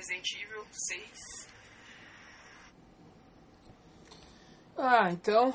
[0.00, 1.46] Resident Evil 6.
[4.78, 5.52] Ah, então,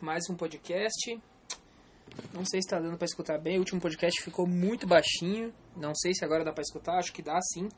[0.00, 1.22] mais um podcast.
[2.32, 3.54] Não sei se tá dando pra escutar bem.
[3.54, 5.54] O último podcast ficou muito baixinho.
[5.76, 6.98] Não sei se agora dá pra escutar.
[6.98, 7.68] Acho que dá sim.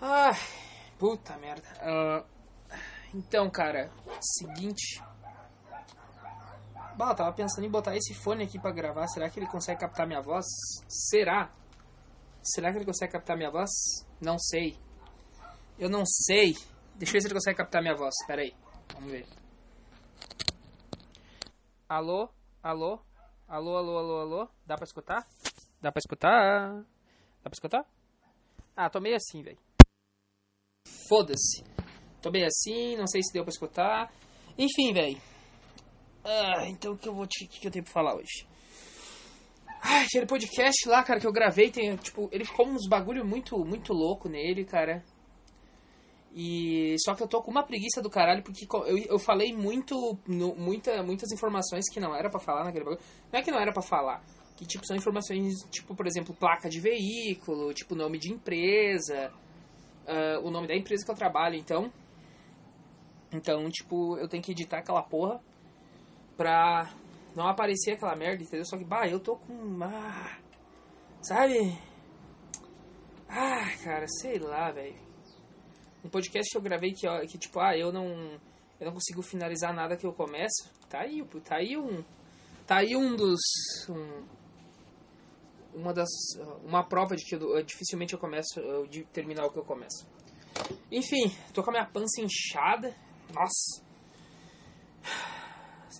[0.00, 0.38] Ah,
[0.96, 1.66] puta merda.
[1.80, 2.24] Ah,
[3.12, 3.90] então, cara,
[4.20, 5.02] seguinte.
[6.96, 9.08] Bah, tava pensando em botar esse fone aqui pra gravar.
[9.08, 10.46] Será que ele consegue captar minha voz?
[10.86, 11.50] Será?
[12.42, 13.70] Será que ele consegue captar minha voz?
[14.20, 14.76] Não sei.
[15.78, 16.54] Eu não sei.
[16.94, 18.14] Deixa eu ver se ele consegue captar minha voz.
[18.26, 18.54] Pera aí.
[18.94, 19.26] Vamos ver.
[21.88, 22.28] Alô?
[22.62, 23.00] Alô?
[23.46, 24.48] Alô, alô, alô, alô?
[24.66, 25.26] Dá pra escutar?
[25.80, 26.74] Dá pra escutar?
[27.42, 27.84] Dá pra escutar?
[28.76, 29.58] Ah, tô meio assim, velho.
[31.08, 31.64] Foda-se.
[32.20, 34.12] Tô meio assim, não sei se deu pra escutar.
[34.58, 35.20] Enfim, velho.
[36.24, 37.44] Ah, então o que eu vou te.
[37.44, 38.46] O que eu tenho pra falar hoje?
[39.80, 43.56] Ah, aquele podcast lá, cara, que eu gravei, tem, tipo, ele ficou uns bagulho muito,
[43.64, 45.04] muito louco nele, cara.
[46.34, 50.18] E só que eu tô com uma preguiça do caralho porque eu, eu falei muito
[50.26, 53.02] no, muita, muitas informações que não era para falar naquele bagulho.
[53.32, 54.22] Não é que não era para falar,
[54.56, 59.32] que tipo são informações tipo, por exemplo, placa de veículo, tipo nome de empresa,
[60.06, 61.90] uh, o nome da empresa que eu trabalho, então
[63.32, 65.40] então, tipo, eu tenho que editar aquela porra
[66.36, 66.90] pra
[67.38, 68.66] não aparecer aquela merda, entendeu?
[68.66, 69.78] Só que, bah, eu tô com.
[69.80, 70.38] Ah,
[71.22, 71.78] sabe?
[73.28, 74.98] Ah, cara, sei lá, velho.
[76.04, 78.40] Um podcast que eu gravei que, que, tipo, ah, eu não.
[78.80, 80.68] Eu não consigo finalizar nada que eu começo.
[80.88, 82.02] Tá aí, tá aí um.
[82.66, 83.40] Tá aí um dos.
[83.88, 84.26] Um,
[85.74, 86.08] uma das.
[86.64, 88.58] Uma prova de que eu, dificilmente eu começo.
[88.58, 90.04] Eu, de terminar o que eu começo.
[90.90, 92.96] Enfim, tô com a minha pança inchada.
[93.32, 93.86] Nossa!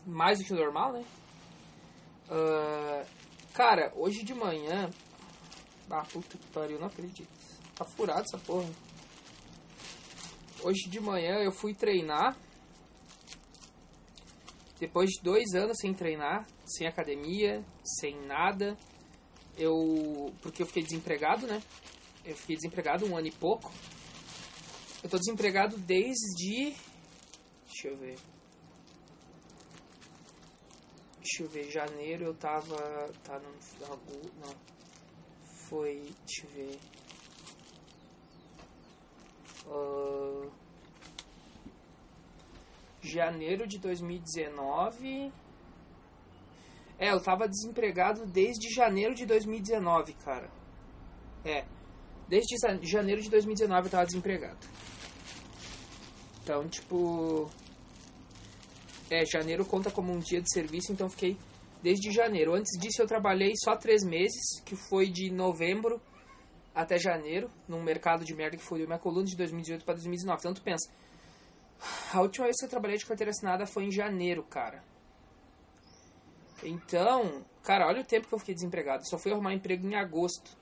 [0.05, 1.05] Mais do que o normal, né?
[2.31, 3.07] Uh,
[3.55, 4.91] cara, hoje de manhã.
[5.91, 7.29] Ah, puta que pariu, não acredito.
[7.75, 8.69] Tá furado essa porra.
[10.63, 12.37] Hoje de manhã eu fui treinar.
[14.79, 18.77] Depois de dois anos sem treinar, sem academia, sem nada.
[19.57, 20.33] Eu.
[20.43, 21.63] Porque eu fiquei desempregado, né?
[22.25, 23.73] Eu fiquei desempregado um ano e pouco.
[25.03, 26.75] Eu tô desempregado desde
[27.81, 28.19] Deixa eu ver.
[31.29, 32.75] Deixa eu ver, janeiro eu tava.
[33.23, 33.51] Tá no.
[34.41, 34.55] Não.
[35.69, 36.11] Foi.
[36.25, 36.79] Deixa eu ver.
[39.67, 40.51] Uh,
[43.03, 45.31] janeiro de 2019.
[46.99, 50.51] É, eu tava desempregado desde janeiro de 2019, cara.
[51.45, 51.67] É.
[52.27, 54.67] Desde janeiro de 2019 eu tava desempregado.
[56.43, 57.51] Então, tipo.
[59.11, 61.37] É, janeiro conta como um dia de serviço, então fiquei
[61.83, 62.55] desde janeiro.
[62.55, 66.01] Antes disso eu trabalhei só três meses, que foi de novembro
[66.75, 70.39] até janeiro, num mercado de merda que foi minha coluna de 2018 para 2019.
[70.39, 70.91] Então tu pensa,
[72.13, 74.83] a última vez que eu trabalhei de carteira assinada foi em janeiro, cara.
[76.63, 79.09] Então, cara, olha o tempo que eu fiquei desempregado.
[79.09, 80.57] Só fui arrumar emprego em agosto.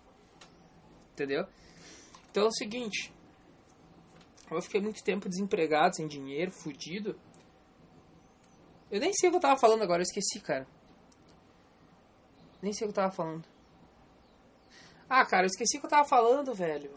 [1.13, 1.47] Entendeu?
[2.31, 3.13] Então é o seguinte.
[4.51, 7.19] Eu fiquei muito tempo desempregado, sem dinheiro, fudido.
[8.91, 10.67] Eu nem sei o que eu tava falando agora, eu esqueci, cara.
[12.63, 13.45] Nem sei o que eu tava falando.
[15.09, 16.91] Ah, cara, eu esqueci o que eu tava falando, velho.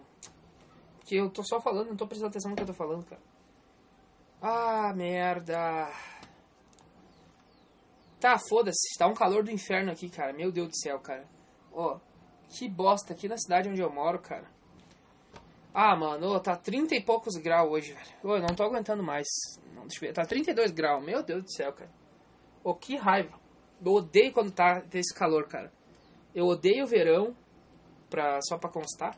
[0.98, 3.22] Porque eu tô só falando, não tô prestando atenção no que eu tô falando, cara.
[4.42, 5.92] Ah, merda.
[8.20, 8.98] Tá, foda-se.
[8.98, 10.34] Tá um calor do inferno aqui, cara.
[10.34, 11.28] Meu Deus do céu, cara.
[11.72, 12.00] Ó,
[12.50, 14.46] que bosta aqui na cidade onde eu moro, cara.
[15.74, 18.36] Ah, mano, tá 30 e poucos graus hoje, velho.
[18.36, 19.28] Eu não tô aguentando mais.
[19.74, 20.14] Não, deixa eu ver.
[20.14, 21.04] Tá 32 graus.
[21.04, 21.92] Meu Deus do céu, cara.
[22.64, 23.40] Ô, que raiva.
[23.84, 25.72] Eu odeio quando tá esse calor, cara.
[26.34, 27.36] Eu odeio o verão,
[28.10, 29.18] pra, só pra constar.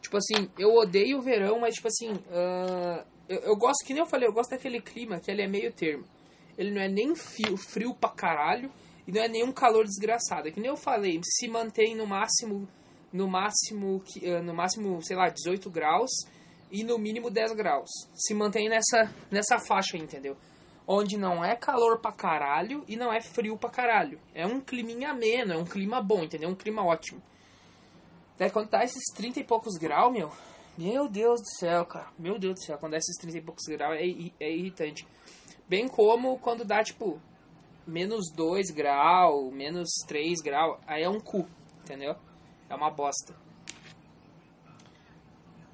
[0.00, 4.02] Tipo assim, eu odeio o verão, mas tipo assim, uh, eu, eu, gosto, que nem
[4.02, 6.04] eu falei, eu gosto daquele clima que ele é meio termo.
[6.56, 8.70] Ele não é nem frio, frio pra caralho
[9.06, 10.48] e não é nem um calor desgraçado.
[10.48, 12.68] É que nem eu falei, se mantém no máximo
[13.12, 16.10] no máximo, eh, no máximo, sei lá, 18 graus
[16.70, 17.90] e no mínimo 10 graus.
[18.14, 20.36] Se mantém nessa, nessa faixa, entendeu?
[20.86, 24.20] Onde não é calor pra caralho e não é frio pra caralho.
[24.34, 26.48] É um clima ameno, é um clima bom, entendeu?
[26.48, 27.22] Um clima ótimo.
[28.38, 30.32] Daí quando tá esses 30 e poucos graus, meu,
[30.78, 32.08] meu Deus do céu, cara.
[32.18, 34.04] Meu Deus do céu, quando dá esses 30 e poucos graus é,
[34.44, 35.06] é irritante.
[35.68, 37.20] Bem como quando dá, tipo,
[37.86, 41.46] menos 2 graus, menos 3 graus, aí é um cu,
[41.82, 42.16] entendeu?
[42.70, 43.34] É uma bosta.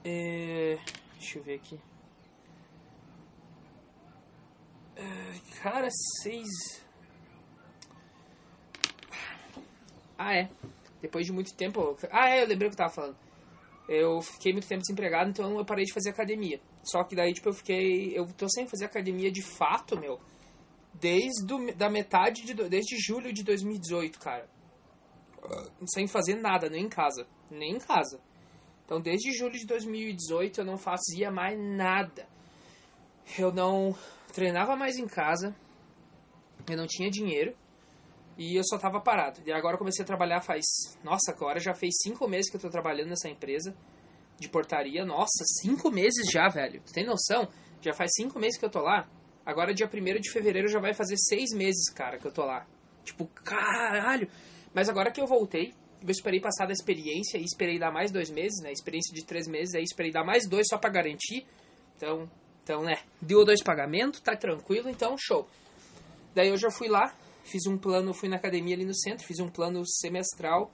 [0.03, 0.79] É...
[1.19, 1.79] Deixa eu ver aqui.
[4.97, 5.61] É...
[5.63, 5.89] Cara,
[6.23, 6.49] seis.
[10.17, 10.49] Ah, é.
[11.03, 11.99] Depois de muito tempo.
[12.11, 13.17] Ah, é, eu lembrei o que eu tava falando.
[13.89, 16.59] eu fiquei muito tempo desempregado, então eu parei de fazer academia.
[16.83, 18.17] Só que daí, tipo, eu fiquei.
[18.17, 20.19] Eu tô sem fazer academia de fato, meu.
[20.95, 22.55] Desde do, da metade de.
[22.55, 24.49] Desde julho de 2018, cara.
[25.87, 27.27] Sem fazer nada, nem em casa.
[27.51, 28.21] Nem em casa.
[28.85, 32.27] Então, desde julho de 2018, eu não fazia mais nada.
[33.39, 33.97] Eu não
[34.33, 35.55] treinava mais em casa.
[36.69, 37.55] Eu não tinha dinheiro.
[38.39, 39.41] E eu só tava parado.
[39.45, 40.65] E agora eu comecei a trabalhar faz.
[41.03, 43.75] Nossa, agora já fez cinco meses que eu tô trabalhando nessa empresa
[44.39, 45.05] de portaria.
[45.05, 46.81] Nossa, cinco meses já, velho.
[46.85, 47.49] Tu tem noção?
[47.81, 49.09] Já faz cinco meses que eu tô lá.
[49.45, 52.67] Agora, dia 1 de fevereiro, já vai fazer seis meses, cara, que eu tô lá.
[53.05, 54.29] Tipo, caralho.
[54.77, 58.29] Mas agora que eu voltei, eu esperei passar da experiência e esperei dar mais dois
[58.29, 58.71] meses, né?
[58.71, 61.47] Experiência de três meses, aí esperei dar mais dois só pra garantir.
[61.97, 62.31] Então,
[62.63, 62.99] então né?
[63.19, 65.49] Deu dois pagamentos, tá tranquilo, então show.
[66.35, 69.41] Daí eu já fui lá, fiz um plano, fui na academia ali no centro, fiz
[69.41, 70.71] um plano semestral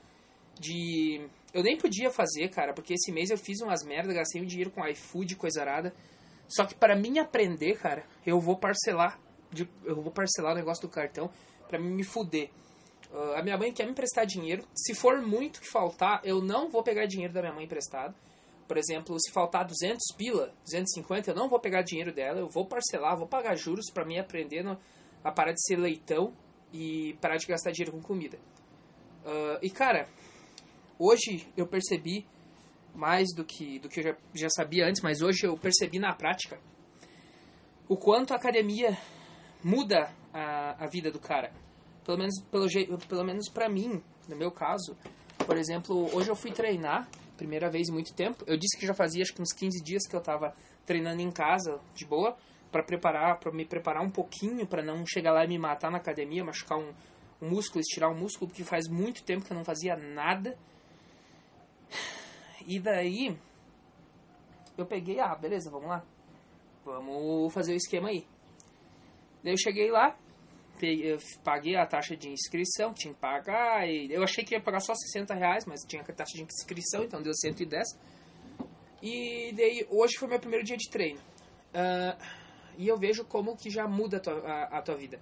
[0.59, 1.25] de.
[1.53, 4.69] Eu nem podia fazer, cara, porque esse mês eu fiz umas merdas, gastei um dinheiro
[4.69, 5.93] com iFood, coisa arada.
[6.49, 9.17] Só que para mim aprender, cara, eu vou parcelar.
[9.49, 11.29] De, eu vou parcelar o negócio do cartão
[11.69, 12.49] para mim me fuder.
[13.13, 14.67] Uh, a minha mãe quer me emprestar dinheiro.
[14.73, 18.15] Se for muito que faltar, eu não vou pegar dinheiro da minha mãe emprestado.
[18.67, 22.65] Por exemplo, se faltar 200 pila, 250, eu não vou pegar dinheiro dela, eu vou
[22.65, 24.65] parcelar, vou pagar juros para mim aprender
[25.23, 26.33] a parar de ser leitão
[26.71, 28.39] e parar de gastar dinheiro com comida.
[29.23, 30.07] Uh, e cara,
[30.97, 32.25] hoje eu percebi
[32.95, 36.13] mais do que, do que eu já, já sabia antes, mas hoje eu percebi na
[36.13, 36.59] prática
[37.87, 38.97] o quanto a academia
[39.63, 41.51] muda a, a vida do cara.
[42.05, 42.67] Pelo menos, pelo,
[43.07, 44.97] pelo menos pra mim, no meu caso.
[45.45, 47.07] Por exemplo, hoje eu fui treinar,
[47.37, 48.43] primeira vez em muito tempo.
[48.47, 50.53] Eu disse que já fazia acho que uns 15 dias que eu tava
[50.85, 52.35] treinando em casa, de boa
[52.71, 55.97] para preparar, para me preparar um pouquinho para não chegar lá e me matar na
[55.97, 56.91] academia, machucar um,
[57.39, 60.57] um músculo, estirar um músculo, porque faz muito tempo que eu não fazia nada.
[62.65, 63.37] E daí
[64.77, 66.03] eu peguei, ah, beleza, vamos lá.
[66.83, 68.25] Vamos fazer o esquema aí.
[69.43, 70.17] Daí eu cheguei lá,
[70.83, 74.81] peguei, paguei a taxa de inscrição, tinha que pagar, e eu achei que ia pagar
[74.81, 77.87] só 60 reais, mas tinha a taxa de inscrição, então deu 110.
[79.01, 81.19] E daí hoje foi meu primeiro dia de treino.
[81.19, 82.21] Uh,
[82.77, 85.21] e eu vejo como que já muda a tua, a, a tua vida.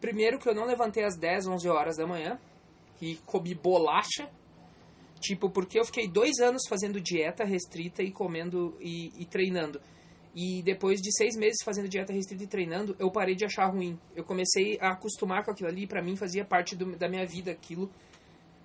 [0.00, 2.38] Primeiro que eu não levantei às 10, 11 horas da manhã
[3.00, 4.30] e comi bolacha.
[5.20, 9.80] Tipo, porque eu fiquei dois anos fazendo dieta restrita e comendo e, e treinando.
[10.34, 13.98] E depois de seis meses fazendo dieta restrita e treinando, eu parei de achar ruim.
[14.16, 17.52] Eu comecei a acostumar com aquilo ali, para mim fazia parte do, da minha vida
[17.52, 17.88] aquilo.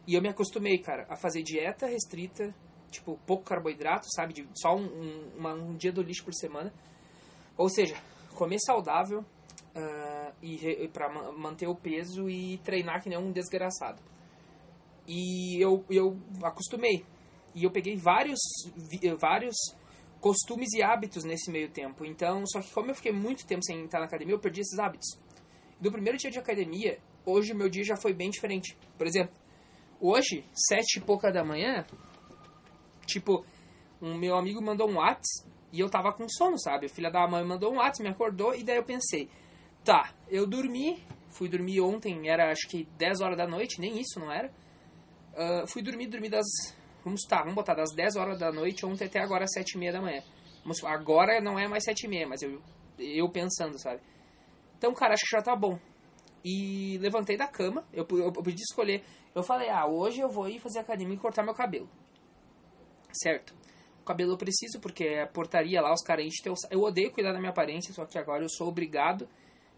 [0.08, 2.54] E eu me acostumei, cara, a fazer dieta restrita,
[2.90, 4.34] tipo, pouco carboidrato, sabe?
[4.34, 6.74] De, só um, um, uma, um dia do lixo por semana.
[7.56, 7.96] Ou seja,
[8.34, 14.02] comer saudável uh, e para manter o peso e treinar que nem um desgraçado.
[15.08, 17.06] E eu, eu acostumei.
[17.54, 18.40] E eu peguei vários,
[19.20, 19.56] vários
[20.20, 22.06] costumes e hábitos nesse meio tempo.
[22.06, 24.78] Então, só que como eu fiquei muito tempo sem estar na academia, eu perdi esses
[24.78, 25.18] hábitos.
[25.80, 28.78] Do primeiro dia de academia, hoje o meu dia já foi bem diferente.
[28.98, 29.34] Por exemplo,
[30.00, 31.86] hoje, sete e pouca da manhã,
[33.06, 33.46] tipo,
[34.02, 36.88] um meu amigo mandou um WhatsApp e eu tava com sono, sabe?
[36.88, 39.30] A filha da mãe mandou um WhatsApp, me acordou, e daí eu pensei,
[39.84, 44.20] tá, eu dormi, fui dormir ontem, era acho que 10 horas da noite, nem isso,
[44.20, 44.52] não era?
[45.34, 46.46] Uh, fui dormir, dormi das.
[47.04, 49.94] Vamos tá, vamos botar das 10 horas da noite ontem até agora 7 e meia
[49.94, 50.22] da manhã.
[50.64, 52.62] Vamos, agora não é mais 7 e meia, mas eu,
[52.98, 54.02] eu pensando, sabe?
[54.78, 55.80] Então, cara, acho que já tá bom.
[56.44, 59.04] E levantei da cama, eu, eu, eu podia escolher.
[59.36, 61.90] Eu falei, ah, hoje eu vou ir fazer academia e cortar meu cabelo.
[63.12, 63.54] Certo?
[64.10, 67.52] cabelo eu preciso, porque é portaria lá, os caras enchem Eu odeio cuidar da minha
[67.52, 69.30] aparência, só que agora eu sou obrigado,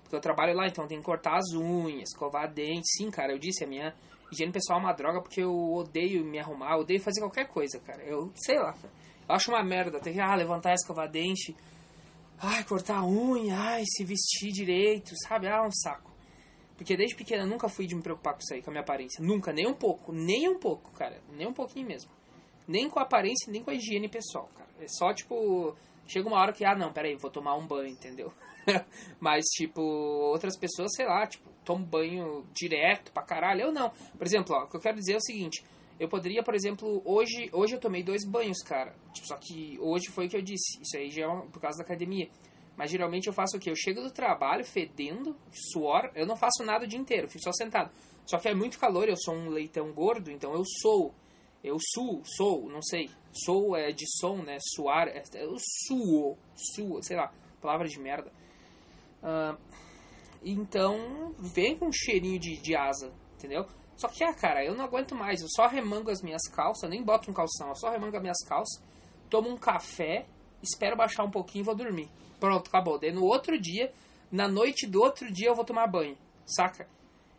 [0.01, 2.87] porque eu trabalho lá, então tem que cortar as unhas, escovar dente.
[2.97, 3.93] Sim, cara, eu disse, a minha
[4.31, 8.03] higiene pessoal é uma droga, porque eu odeio me arrumar, odeio fazer qualquer coisa, cara.
[8.03, 11.55] Eu, sei lá, eu acho uma merda, ter que, ah, levantar, escovar dente,
[12.39, 15.47] ai, cortar a unha, ai, se vestir direito, sabe?
[15.47, 16.11] Ah, um saco.
[16.75, 18.81] Porque desde pequena eu nunca fui de me preocupar com isso aí, com a minha
[18.81, 19.23] aparência.
[19.23, 21.21] Nunca, nem um pouco, nem um pouco, cara.
[21.31, 22.09] Nem um pouquinho mesmo.
[22.67, 24.69] Nem com a aparência, nem com a higiene pessoal, cara.
[24.79, 25.75] É só, tipo,
[26.07, 28.33] chega uma hora que, ah, não, peraí, vou tomar um banho, entendeu?
[29.19, 33.61] Mas, tipo, outras pessoas, sei lá, tipo, tomam banho direto pra caralho.
[33.61, 33.89] Eu não.
[33.89, 35.63] Por exemplo, ó, o que eu quero dizer é o seguinte.
[35.99, 38.95] Eu poderia, por exemplo, hoje, hoje eu tomei dois banhos, cara.
[39.13, 40.81] Tipo, só que hoje foi o que eu disse.
[40.81, 42.27] Isso aí já é por causa da academia.
[42.75, 43.69] Mas geralmente eu faço o quê?
[43.69, 46.09] Eu chego do trabalho fedendo, suor.
[46.15, 47.91] Eu não faço nada o dia inteiro, fico só sentado.
[48.25, 51.13] Só que é muito calor, eu sou um leitão gordo, então eu sou.
[51.63, 53.07] Eu suo, sou, não sei.
[53.31, 54.57] Sou é de som, né?
[54.59, 55.07] Suar.
[55.07, 57.31] É, eu suo, suo, sei lá.
[57.61, 58.31] Palavra de merda.
[59.21, 59.55] Uh,
[60.43, 63.65] então, vem com um cheirinho de, de asa, entendeu?
[63.95, 65.41] Só que, ah, cara, eu não aguento mais.
[65.41, 68.43] Eu só remango as minhas calças, nem boto um calção, eu só remango as minhas
[68.47, 68.83] calças,
[69.29, 70.25] tomo um café,
[70.63, 72.09] espero baixar um pouquinho e vou dormir.
[72.39, 72.97] Pronto, acabou.
[72.97, 73.93] Daí no outro dia,
[74.31, 76.87] na noite do outro dia, eu vou tomar banho, saca?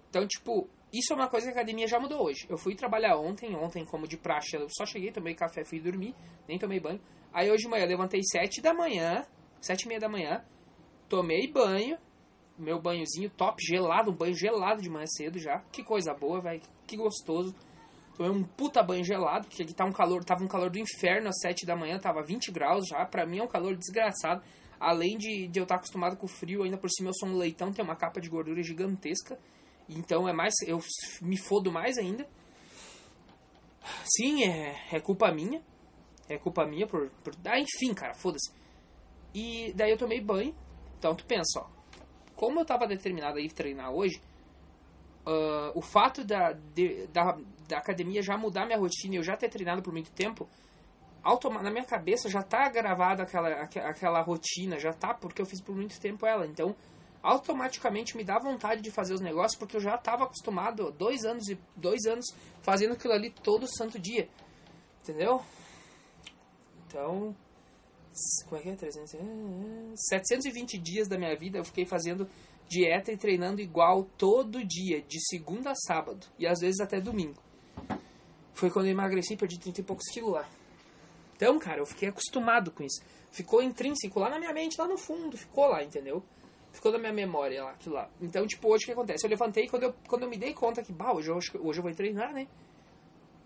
[0.09, 2.47] Então, tipo, isso é uma coisa que a academia já mudou hoje.
[2.49, 6.15] Eu fui trabalhar ontem, ontem, como de praxe, eu só cheguei, tomei café, fui dormir,
[6.47, 7.01] nem tomei banho.
[7.33, 9.27] Aí hoje de manhã eu levantei sete da manhã,
[9.61, 10.45] sete e meia da manhã,
[11.09, 11.99] tomei banho,
[12.59, 15.61] meu banhozinho top, gelado, um banho gelado de manhã cedo já.
[15.73, 17.55] Que coisa boa, velho, que gostoso.
[18.17, 21.29] Tomei um puta banho gelado, porque aqui tá um calor, tava um calor do inferno
[21.29, 24.43] às sete da manhã, tava 20 graus já, pra mim é um calor desgraçado.
[24.79, 27.37] Além de, de eu estar acostumado com o frio, ainda por cima eu sou um
[27.37, 29.39] leitão, tem uma capa de gordura gigantesca.
[29.89, 30.55] Então é mais.
[30.67, 30.81] Eu
[31.21, 32.29] me fodo mais ainda.
[34.17, 35.63] Sim, é, é culpa minha.
[36.29, 37.11] É culpa minha por.
[37.23, 38.53] por ah, enfim, cara, foda-se.
[39.35, 40.55] E daí eu tomei banho.
[40.99, 41.82] Então tu pensa, ó.
[42.43, 44.21] Como eu tava determinado a ir treinar hoje,
[45.25, 49.37] uh, o fato da, de, da, da academia já mudar minha rotina e eu já
[49.37, 50.49] ter treinado por muito tempo,
[51.63, 55.77] na minha cabeça já tá gravada aquela, aquela rotina, já tá, porque eu fiz por
[55.77, 56.45] muito tempo ela.
[56.45, 56.75] Então,
[57.23, 61.49] automaticamente me dá vontade de fazer os negócios porque eu já estava acostumado dois anos
[61.49, 62.27] e dois anos
[62.61, 64.29] fazendo aquilo ali todo santo dia,
[65.01, 65.41] entendeu?
[66.89, 67.37] Então,
[68.45, 68.77] como é que é?
[68.77, 69.13] 300,
[69.95, 72.29] 720 dias da minha vida eu fiquei fazendo
[72.69, 77.43] dieta e treinando igual todo dia, de segunda a sábado e às vezes até domingo.
[78.55, 80.49] Foi quando eu emagreci, perdi 30 e poucos quilos lá.
[81.37, 83.03] Então, cara, eu fiquei acostumado com isso.
[83.31, 86.23] Ficou intrínseco lá na minha mente, lá no fundo, ficou lá, entendeu?
[86.73, 88.09] ficou na minha memória lá, aquilo lá.
[88.21, 89.25] Então, tipo, hoje o que acontece?
[89.25, 91.83] Eu levantei quando eu, quando eu me dei conta que, bah, hoje eu, hoje eu
[91.83, 92.49] vou treinar, né?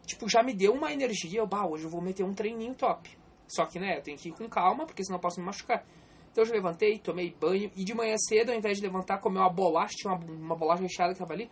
[0.06, 3.10] Tipo, já me deu uma energia, bah, hoje eu vou meter um treininho top.
[3.48, 5.84] Só que, né, eu tenho que ir com calma, porque senão eu posso me machucar.
[6.30, 9.38] Então eu já levantei, tomei banho, e de manhã cedo, ao invés de levantar, comer
[9.38, 11.50] uma bolacha, tinha uma, uma bolacha recheada que tava ali.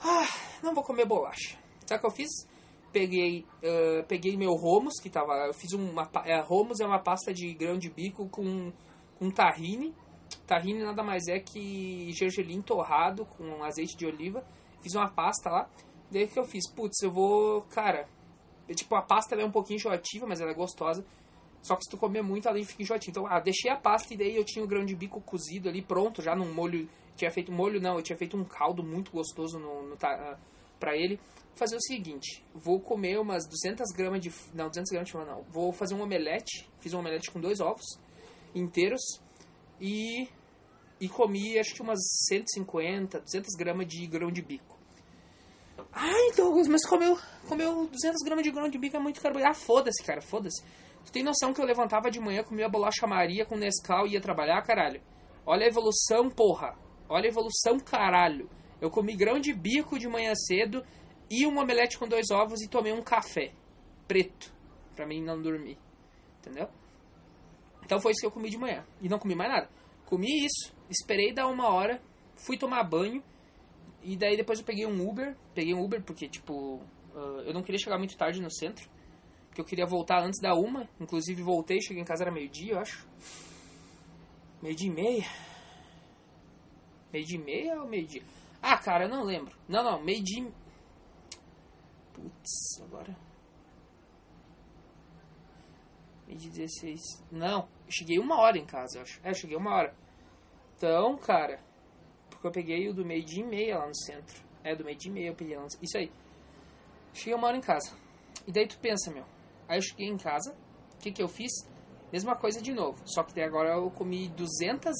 [0.00, 0.26] Ah,
[0.62, 1.56] não vou comer bolacha.
[1.86, 2.30] Sabe o que eu fiz?
[2.92, 5.32] Peguei, uh, peguei meu Romos, que tava.
[5.46, 6.04] Eu fiz uma.
[6.04, 8.72] Uh, Romos é uma pasta de grão de bico com,
[9.18, 9.94] com tahine
[10.46, 14.44] Tahine nada mais é que gergelim torrado com azeite de oliva.
[14.82, 15.68] Fiz uma pasta lá.
[16.10, 16.70] Daí que eu fiz?
[16.70, 17.62] Putz, eu vou.
[17.62, 18.06] Cara, é,
[18.72, 21.04] tipo, a pasta é um pouquinho enjoativa, mas ela é gostosa.
[21.62, 23.10] Só que se tu comer muito, ela fica enjoativa.
[23.10, 25.82] Então, ah, deixei a pasta e daí eu tinha o grão de bico cozido ali,
[25.82, 26.88] pronto, já num molho.
[27.16, 30.36] Tinha feito molho, não, eu tinha feito um caldo muito gostoso no, no uh,
[30.78, 31.16] pra ele.
[31.16, 34.32] Vou fazer o seguinte: vou comer umas 200 gramas de.
[34.52, 35.42] Não, 200 gramas de não.
[35.50, 36.68] Vou fazer um omelete.
[36.80, 37.98] Fiz um omelete com dois ovos
[38.54, 39.20] inteiros
[39.80, 40.28] e,
[41.00, 44.78] e comi acho que umas 150, 200 gramas de grão de bico.
[45.94, 47.16] Ai, Douglas, mas comeu,
[47.48, 49.56] comeu 200 gramas de grão de bico é muito carboidrato.
[49.56, 50.62] Ah, foda-se, cara, foda-se.
[51.04, 54.20] Tu tem noção que eu levantava de manhã, comia bolacha Maria com Nescau e ia
[54.20, 55.00] trabalhar, caralho?
[55.46, 56.76] Olha a evolução, porra.
[57.08, 58.48] Olha a evolução, caralho.
[58.80, 60.84] Eu comi grão de bico de manhã cedo
[61.30, 63.52] e um omelete com dois ovos e tomei um café
[64.08, 64.52] preto
[64.94, 65.78] pra mim não dormir.
[66.40, 66.68] Entendeu?
[67.84, 68.84] Então foi isso que eu comi de manhã.
[69.00, 69.70] E não comi mais nada.
[70.06, 72.00] Comi isso, esperei dar uma hora,
[72.34, 73.22] fui tomar banho.
[74.04, 75.34] E daí depois eu peguei um Uber.
[75.54, 76.76] Peguei um Uber porque, tipo,
[77.14, 78.88] uh, eu não queria chegar muito tarde no centro.
[79.48, 80.86] Porque eu queria voltar antes da uma.
[81.00, 83.08] Inclusive voltei, cheguei em casa era meio-dia, eu acho.
[84.62, 85.24] Meio-dia e meia.
[87.10, 88.22] Meio-dia e meia ou meio-dia?
[88.60, 89.56] Ah, cara, eu não lembro.
[89.66, 90.52] Não, não, meio-dia.
[92.12, 93.16] Putz, agora.
[96.26, 97.00] Meio-dia 16.
[97.32, 99.18] Não, cheguei uma hora em casa, eu acho.
[99.22, 99.94] É, cheguei uma hora.
[100.76, 101.60] Então, cara,
[102.44, 104.42] porque eu peguei o do meio-dia e meia lá no centro.
[104.62, 105.84] É, do meio-dia e meia eu peguei lá no centro.
[105.84, 106.10] Isso aí.
[107.14, 107.96] Cheguei uma hora em casa.
[108.46, 109.24] E daí tu pensa, meu.
[109.66, 110.54] Aí eu cheguei em casa,
[110.94, 111.50] o que que eu fiz?
[112.12, 113.00] Mesma coisa de novo.
[113.06, 114.92] Só que daí agora eu comi 200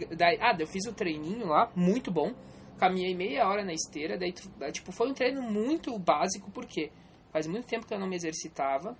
[0.00, 0.16] e...
[0.16, 2.34] Daí, ah, daí eu fiz o treininho lá, muito bom.
[2.78, 4.18] Caminhei meia hora na esteira.
[4.18, 4.32] Daí,
[4.72, 6.90] tipo, foi um treino muito básico, porque
[7.30, 8.96] faz muito tempo que eu não me exercitava.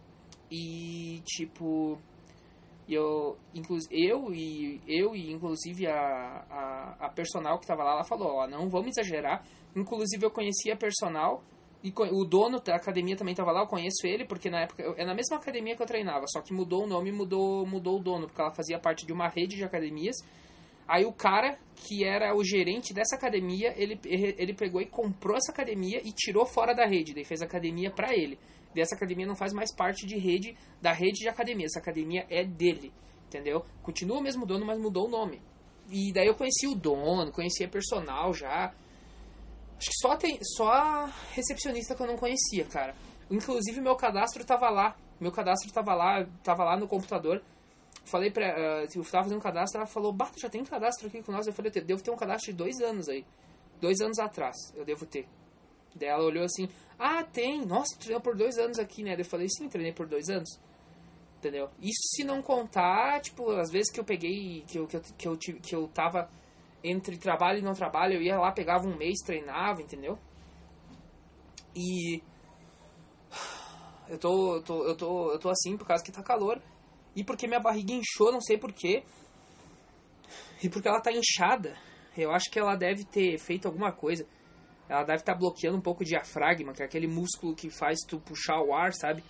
[0.51, 1.99] E, tipo,
[2.95, 3.37] eu,
[3.91, 8.47] eu e eu e inclusive a, a, a personal que estava lá, ela falou, ó,
[8.47, 9.45] não vamos exagerar.
[9.75, 11.43] Inclusive eu conhecia a personal
[11.83, 15.05] e o dono da academia também estava lá, eu conheço ele, porque na época é
[15.05, 18.27] na mesma academia que eu treinava, só que mudou o nome, mudou mudou o dono,
[18.27, 20.17] porque ela fazia parte de uma rede de academias.
[20.87, 25.53] Aí o cara que era o gerente dessa academia, ele, ele pegou e comprou essa
[25.53, 28.37] academia e tirou fora da rede, daí fez academia para ele
[28.75, 31.67] dessa academia não faz mais parte de rede da rede de academia.
[31.67, 32.93] Essa academia é dele,
[33.27, 33.65] entendeu?
[33.83, 35.41] Continua o mesmo dono, mas mudou o nome.
[35.91, 38.73] E daí eu conheci o dono, conhecia personal já.
[39.77, 42.95] Acho que só tem só recepcionista que eu não conhecia, cara.
[43.31, 44.97] Inclusive meu cadastro tava lá.
[45.19, 47.43] Meu cadastro tava lá, tava lá no computador.
[48.05, 48.47] Falei pra.
[48.47, 51.47] Uh, eu tava fazendo um cadastro, ela falou, Bato, já tem cadastro aqui com nós.
[51.47, 53.25] Eu falei, eu devo ter um cadastro de dois anos aí.
[53.81, 55.27] Dois anos atrás, eu devo ter.
[55.95, 56.69] Daí ela olhou assim,
[56.99, 59.13] ah, tem, nossa, treinou por dois anos aqui, né?
[59.13, 60.59] Daí eu falei, sim, treinei por dois anos.
[61.39, 61.71] Entendeu?
[61.81, 65.29] Isso se não contar, tipo, as vezes que eu peguei, que eu, que eu, que
[65.29, 66.31] eu, tive, que eu tava
[66.85, 70.19] entre trabalho e não trabalho, eu ia lá, pegava um mês, treinava, entendeu?
[71.75, 72.23] E
[74.09, 76.61] eu tô, eu tô, eu tô, eu tô assim por causa que tá calor
[77.15, 79.03] e porque minha barriga inchou, não sei porquê.
[80.63, 81.77] E porque ela tá inchada.
[82.17, 84.27] Eu acho que ela deve ter feito alguma coisa.
[84.91, 88.01] Ela deve estar tá bloqueando um pouco o diafragma, que é aquele músculo que faz
[88.01, 89.23] tu puxar o ar, sabe?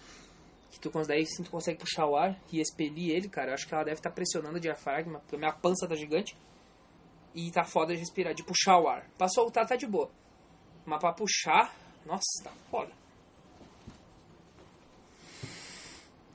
[0.71, 3.50] Que tu, daí sim tu consegue puxar o ar e expelir ele, cara.
[3.50, 6.35] Eu acho que ela deve estar tá pressionando o diafragma, porque minha pança tá gigante.
[7.35, 9.07] E tá foda de respirar, de puxar o ar.
[9.19, 10.11] Pra soltar tá de boa.
[10.87, 11.76] Mas pra puxar,
[12.07, 12.93] nossa, tá foda.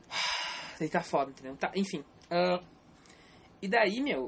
[0.80, 1.58] Daí tá foda, entendeu?
[1.58, 2.06] Tá, enfim.
[2.30, 2.64] Uh,
[3.60, 4.26] e daí, meu,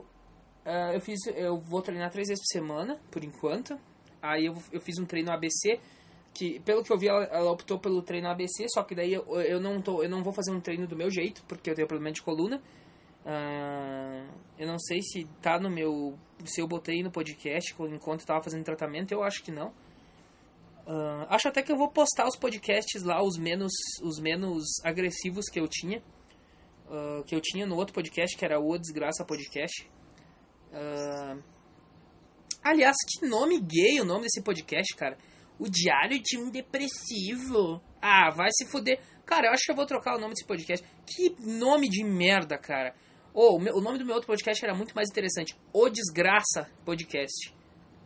[0.66, 1.20] uh, eu fiz.
[1.36, 3.80] Eu vou treinar três vezes por semana, por enquanto.
[4.21, 5.79] Aí eu, eu fiz um treino ABC,
[6.33, 9.24] que pelo que eu vi, ela, ela optou pelo treino ABC, só que daí eu,
[9.41, 11.88] eu, não tô, eu não vou fazer um treino do meu jeito, porque eu tenho
[11.88, 12.62] problema de coluna.
[13.25, 14.25] Uh,
[14.57, 16.17] eu não sei se tá no meu.
[16.45, 19.69] Se eu botei no podcast enquanto tava fazendo tratamento, eu acho que não.
[20.88, 25.50] Uh, acho até que eu vou postar os podcasts lá, os menos, os menos agressivos
[25.50, 26.01] que eu tinha
[26.88, 29.89] uh, que eu tinha no outro podcast, que era o Desgraça Podcast.
[30.71, 31.41] Uh,
[32.69, 35.17] aliás, que nome gay o nome desse podcast, cara.
[35.59, 37.81] O Diário de um Depressivo.
[38.01, 39.00] Ah, vai se fuder.
[39.25, 40.86] Cara, eu acho que eu vou trocar o nome desse podcast.
[41.05, 42.93] Que nome de merda, cara.
[43.33, 45.55] O, nome do meu outro podcast era muito mais interessante.
[45.74, 47.53] O Desgraça Podcast.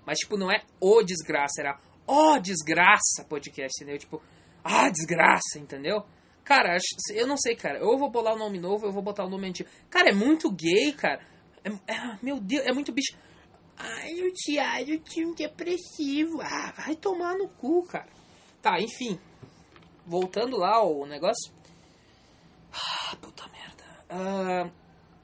[0.05, 3.99] Mas, tipo, não é O Desgraça, era O Desgraça Podcast, entendeu?
[3.99, 4.21] Tipo,
[4.63, 6.03] ah, desgraça, entendeu?
[6.43, 6.77] Cara,
[7.13, 7.79] eu não sei, cara.
[7.79, 9.69] Eu vou bolar o um nome novo, eu vou botar o um nome antigo.
[9.89, 11.21] Cara, é muito gay, cara.
[11.63, 13.15] É, é, meu Deus, é muito bicho.
[13.77, 16.41] Ai, o Thiago tinha um depressivo.
[16.41, 18.07] Ah, vai tomar no cu, cara.
[18.61, 19.19] Tá, enfim.
[20.05, 21.51] Voltando lá ao negócio.
[22.73, 23.83] Ah, puta merda.
[24.09, 24.71] Uh,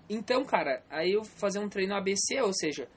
[0.10, 2.90] então, cara, aí eu fazer um treino ABC, ou seja,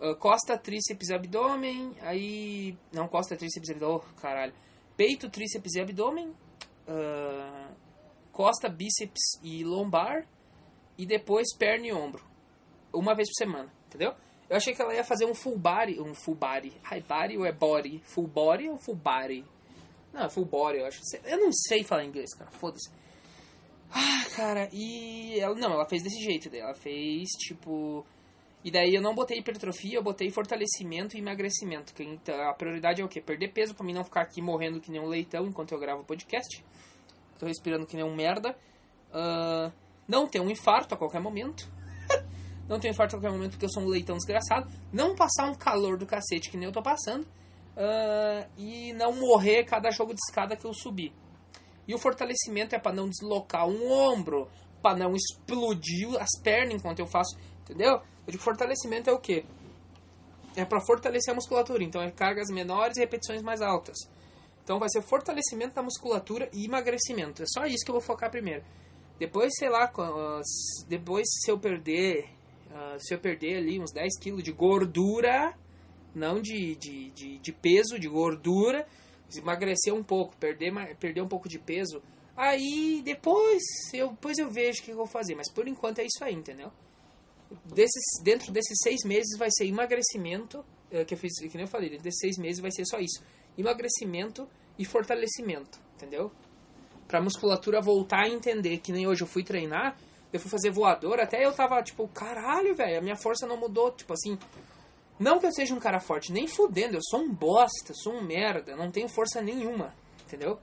[0.00, 2.76] uh, costa, tríceps, abdômen, aí...
[2.92, 4.54] Não, costa, tríceps, abdômen, oh, caralho.
[4.96, 7.74] Peito, tríceps e abdômen, uh,
[8.32, 10.26] costa, bíceps e lombar.
[10.98, 12.24] E depois perna e ombro.
[12.92, 14.14] Uma vez por semana, entendeu?
[14.48, 16.00] Eu achei que ela ia fazer um full body.
[16.00, 16.72] Um full body.
[16.82, 18.00] High body ou é body?
[18.04, 19.44] Full body ou full body?
[20.12, 21.00] Não, full body, eu acho.
[21.24, 22.50] Eu não sei falar inglês, cara.
[22.50, 22.90] Foda-se.
[23.92, 28.04] Ah, cara, e ela não, ela fez desse jeito, ela fez tipo
[28.66, 31.94] e daí eu não botei hipertrofia, eu botei fortalecimento e emagrecimento.
[31.94, 33.20] Que, então, a prioridade é o quê?
[33.20, 36.02] Perder peso para mim não ficar aqui morrendo que nem um leitão enquanto eu gravo
[36.02, 36.64] o podcast.
[37.38, 38.58] Tô respirando que nem um merda.
[39.12, 39.72] Uh,
[40.08, 41.70] não ter um infarto a qualquer momento.
[42.68, 44.70] Não um infarto a qualquer momento porque eu sou um leitão desgraçado.
[44.92, 47.22] Não passar um calor do cacete que nem eu tô passando.
[47.76, 51.12] Uh, e não morrer cada jogo de escada que eu subir.
[51.86, 54.48] E o fortalecimento é para não deslocar um ombro,
[54.82, 58.00] para não explodir as pernas enquanto eu faço, entendeu?
[58.26, 59.44] Eu digo fortalecimento é o quê?
[60.56, 63.96] É para fortalecer a musculatura, então é cargas menores e repetições mais altas.
[64.64, 67.42] Então vai ser fortalecimento da musculatura e emagrecimento.
[67.42, 68.64] É só isso que eu vou focar primeiro.
[69.18, 69.92] Depois, sei lá,
[70.88, 72.28] depois se eu perder,
[72.72, 75.54] ah, se eu perder ali uns 10 quilos de gordura,
[76.14, 78.86] não de, de, de, de peso, de gordura,
[79.36, 82.02] emagrecer um pouco, perder, perder um pouco de peso,
[82.36, 85.34] aí depois eu, depois eu vejo o que eu vou fazer.
[85.34, 86.72] Mas por enquanto é isso aí, entendeu?
[87.64, 91.68] desses, dentro desses seis meses vai ser emagrecimento, é, que eu fiz, que nem eu
[91.68, 93.22] falei, dentro desses seis meses vai ser só isso.
[93.56, 94.48] Emagrecimento
[94.78, 96.30] e fortalecimento, entendeu?
[97.08, 99.96] Pra musculatura voltar a entender, que nem hoje eu fui treinar,
[100.32, 103.90] eu fui fazer voador, até eu tava tipo, caralho, velho, a minha força não mudou,
[103.92, 104.38] tipo assim,
[105.18, 108.22] não que eu seja um cara forte, nem fudendo, eu sou um bosta, sou um
[108.22, 110.58] merda, não tenho força nenhuma, entendeu?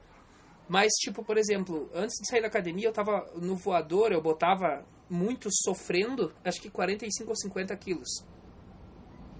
[0.68, 4.84] Mas, tipo, por exemplo, antes de sair da academia, eu tava no voador, eu botava
[5.10, 8.24] muito sofrendo, acho que 45 ou 50 quilos.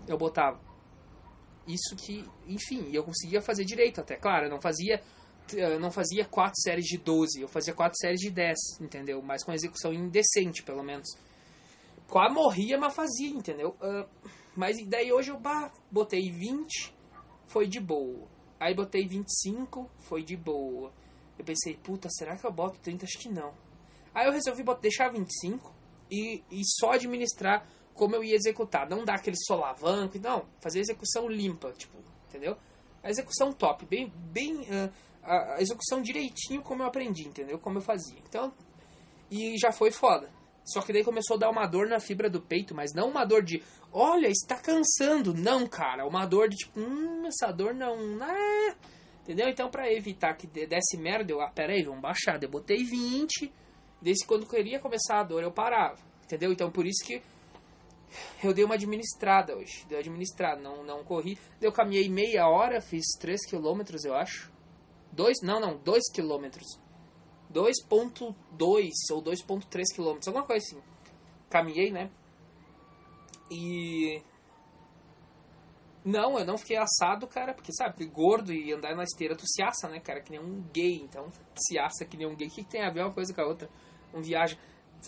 [0.07, 0.61] Eu botava.
[1.67, 4.17] Isso que, enfim, eu conseguia fazer direito até.
[4.17, 5.03] Claro, eu não fazia
[5.53, 9.21] eu não fazia quatro séries de 12, eu fazia quatro séries de 10, entendeu?
[9.23, 11.09] Mas com execução indecente, pelo menos.
[12.09, 13.77] Quase morria, mas fazia, entendeu?
[13.81, 14.09] Uh,
[14.57, 16.95] mas daí hoje eu bah, botei 20,
[17.47, 18.29] foi de boa.
[18.59, 20.93] Aí botei 25, foi de boa.
[21.39, 23.05] Eu pensei, puta, será que eu boto 30?
[23.05, 23.53] Acho que não.
[24.15, 25.75] Aí eu resolvi botar, deixar 25
[26.11, 28.89] e, e só administrar como eu ia executar.
[28.89, 30.47] Não dar aquele solavanco, não.
[30.61, 32.57] Fazer execução limpa, tipo, entendeu?
[33.03, 34.93] A execução top, bem, bem uh,
[35.25, 37.59] a execução direitinho como eu aprendi, entendeu?
[37.59, 38.19] Como eu fazia.
[38.29, 38.53] Então,
[39.31, 40.31] e já foi foda.
[40.65, 43.25] Só que daí começou a dar uma dor na fibra do peito, mas não uma
[43.25, 45.35] dor de, olha, está cansando.
[45.35, 48.75] Não, cara, uma dor de tipo, hum, essa dor não, ah,
[49.23, 49.49] Entendeu?
[49.49, 52.43] Então, pra evitar que de- desse merda, eu, ah, peraí, vamos baixar.
[52.43, 53.51] Eu botei 20,
[54.01, 55.99] desde quando queria começar a dor, eu parava.
[56.25, 56.53] Entendeu?
[56.53, 57.23] Então, por isso que
[58.43, 59.85] eu dei uma administrada hoje.
[59.89, 61.39] Dei uma administrada, não, não corri.
[61.61, 64.53] Eu caminhei meia hora, fiz 3 quilômetros, eu acho.
[65.15, 66.67] Dois, não, não, 2 quilômetros.
[67.53, 68.35] 2.2
[69.13, 70.83] ou 2.3 quilômetros, alguma coisa assim.
[71.49, 72.11] Caminhei, né?
[73.51, 74.21] E
[76.05, 79.63] não, eu não fiquei assado, cara, porque, sabe, gordo e andar na esteira, tu se
[79.63, 82.49] assa, né, cara, que nem um gay, então, se assa que nem um gay.
[82.49, 83.71] O que, que tem a ver uma coisa com a outra?
[84.13, 84.59] Um viagem.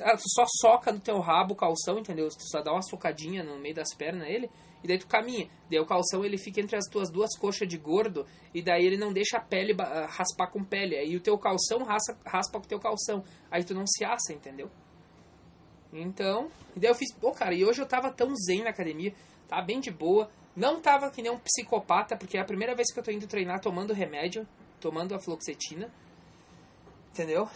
[0.01, 2.29] Ah, tu só soca no teu rabo calção, entendeu?
[2.29, 4.51] Tu só dá uma socadinha no meio das pernas ele,
[4.87, 5.51] e daí tu caminha.
[5.69, 8.97] Daí o calção ele fica entre as tuas duas coxas de gordo, e daí ele
[8.97, 10.97] não deixa a pele ah, raspar com pele.
[10.97, 13.25] Aí o teu calção raspa, raspa com o teu calção.
[13.51, 14.71] Aí tu não se assa, entendeu?
[15.93, 19.13] Então, e daí eu fiz, pô, cara, e hoje eu tava tão zen na academia,
[19.49, 20.31] tava bem de boa.
[20.55, 23.27] Não tava que nem um psicopata, porque é a primeira vez que eu tô indo
[23.27, 24.47] treinar tomando remédio,
[24.81, 25.93] tomando a fluoxetina.
[27.11, 27.49] Entendeu?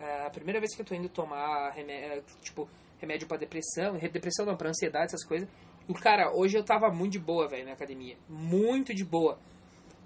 [0.00, 4.46] É a primeira vez que eu tô indo tomar remédio, tipo, remédio pra depressão, depressão
[4.46, 5.48] não, pra ansiedade, essas coisas.
[5.88, 8.16] E, cara, hoje eu tava muito de boa, velho, na academia.
[8.28, 9.38] Muito de boa.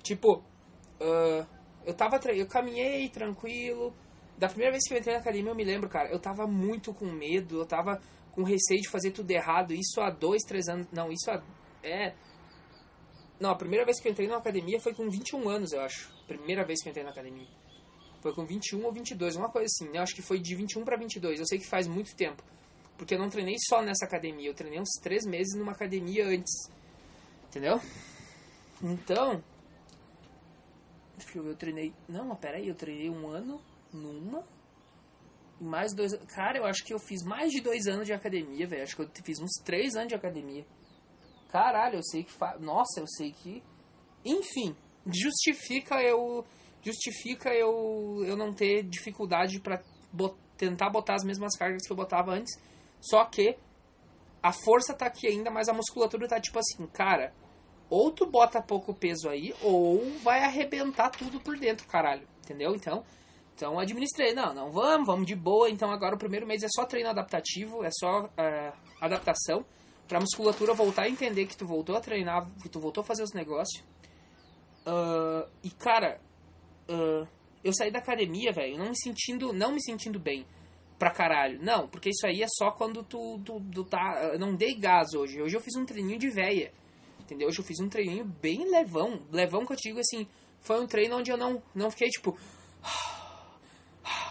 [0.02, 0.42] Tipo,
[1.00, 1.46] ah,
[1.84, 3.94] eu tava, eu caminhei tranquilo.
[4.36, 6.92] Da primeira vez que eu entrei na academia, eu me lembro, cara, eu tava muito
[6.92, 8.00] com medo, eu tava
[8.32, 9.72] com receio de fazer tudo errado.
[9.72, 10.86] Isso há dois, três anos.
[10.92, 11.42] Não, isso há.
[11.82, 12.14] É.
[13.40, 16.12] Não, a primeira vez que eu entrei na academia foi com 21 anos, eu acho.
[16.26, 17.46] Primeira vez que eu entrei na academia.
[18.20, 19.90] Foi com 21 ou 22, uma coisa assim.
[19.94, 21.38] Eu acho que foi de 21 pra 22.
[21.38, 22.42] Eu sei que faz muito tempo.
[22.96, 24.48] Porque eu não treinei só nessa academia.
[24.48, 26.70] Eu treinei uns três meses numa academia antes.
[27.48, 27.80] Entendeu?
[28.82, 29.42] Então.
[31.16, 31.94] Deixa eu ver, eu treinei.
[32.08, 33.60] Não, mas peraí, eu treinei um ano
[33.92, 34.44] numa.
[35.60, 36.12] e Mais dois.
[36.34, 38.82] Cara, eu acho que eu fiz mais de dois anos de academia, velho.
[38.82, 40.66] Acho que eu fiz uns três anos de academia.
[41.50, 42.32] Caralho, eu sei que.
[42.32, 42.56] Fa...
[42.58, 43.62] Nossa, eu sei que.
[44.24, 44.74] Enfim,
[45.06, 46.44] justifica eu.
[46.82, 49.60] Justifica eu, eu não ter dificuldade
[50.12, 52.54] bot- tentar botar as mesmas cargas que eu botava antes.
[53.08, 53.56] Só que
[54.42, 57.32] a força tá aqui ainda, mas a musculatura tá tipo assim, cara.
[57.88, 62.26] Ou tu bota pouco peso aí, ou vai arrebentar tudo por dentro, caralho.
[62.44, 62.74] Entendeu?
[62.74, 63.04] Então,
[63.54, 64.34] então administrei.
[64.34, 65.70] Não, não, vamos, vamos de boa.
[65.70, 69.64] Então agora o primeiro mês é só treino adaptativo, é só é, adaptação.
[70.08, 73.22] Pra musculatura voltar a entender que tu voltou a treinar, que tu voltou a fazer
[73.22, 73.84] os negócios.
[74.84, 76.20] Ah, e cara,
[76.88, 77.26] ah,
[77.64, 80.46] eu saí da academia, velho, não me sentindo, não me sentindo bem
[80.98, 81.58] pra caralho.
[81.62, 84.30] Não, porque isso aí é só quando tu, tu, tu tá.
[84.32, 85.40] Eu não dei gás hoje.
[85.40, 86.72] Hoje eu fiz um treininho de véia.
[87.20, 87.48] Entendeu?
[87.48, 89.20] Hoje eu fiz um treininho bem levão.
[89.32, 90.26] Levão que eu te digo assim.
[90.60, 92.36] Foi um treino onde eu não, não fiquei tipo.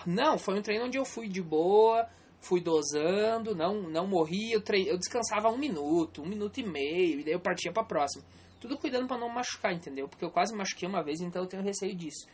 [0.06, 2.08] Não, foi um treino onde eu fui de boa,
[2.39, 4.51] fui dosando, não, não morri.
[4.51, 4.88] Eu, tre...
[4.88, 8.23] eu descansava um minuto, um minuto e meio, e daí eu partia pra próxima.
[8.60, 10.08] Tudo cuidando pra não machucar, entendeu?
[10.08, 12.28] Porque eu quase machuquei uma vez, então eu tenho receio disso.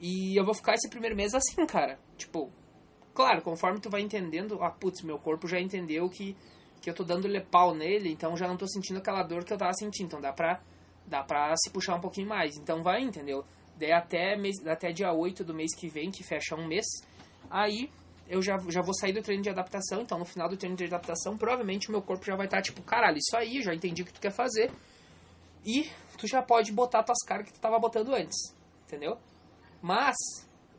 [0.00, 2.00] E eu vou ficar esse primeiro mês assim, cara.
[2.16, 2.50] Tipo,
[3.18, 6.36] claro, conforme tu vai entendendo, ah, putz, meu corpo já entendeu que,
[6.80, 9.58] que eu tô dando pau nele, então já não tô sentindo aquela dor que eu
[9.58, 10.06] tava sentindo.
[10.06, 10.60] Então dá pra,
[11.04, 12.56] dá pra se puxar um pouquinho mais.
[12.56, 13.44] Então vai, entendeu?
[13.76, 16.86] Daí até, mês, até dia 8 do mês que vem, que fecha um mês,
[17.50, 17.90] aí
[18.28, 20.02] eu já, já vou sair do treino de adaptação.
[20.02, 22.82] Então no final do treino de adaptação, provavelmente o meu corpo já vai estar tipo,
[22.82, 24.70] caralho, isso aí, já entendi o que tu quer fazer.
[25.66, 28.54] E tu já pode botar tuas cargas que tu tava botando antes,
[28.86, 29.18] entendeu?
[29.82, 30.14] Mas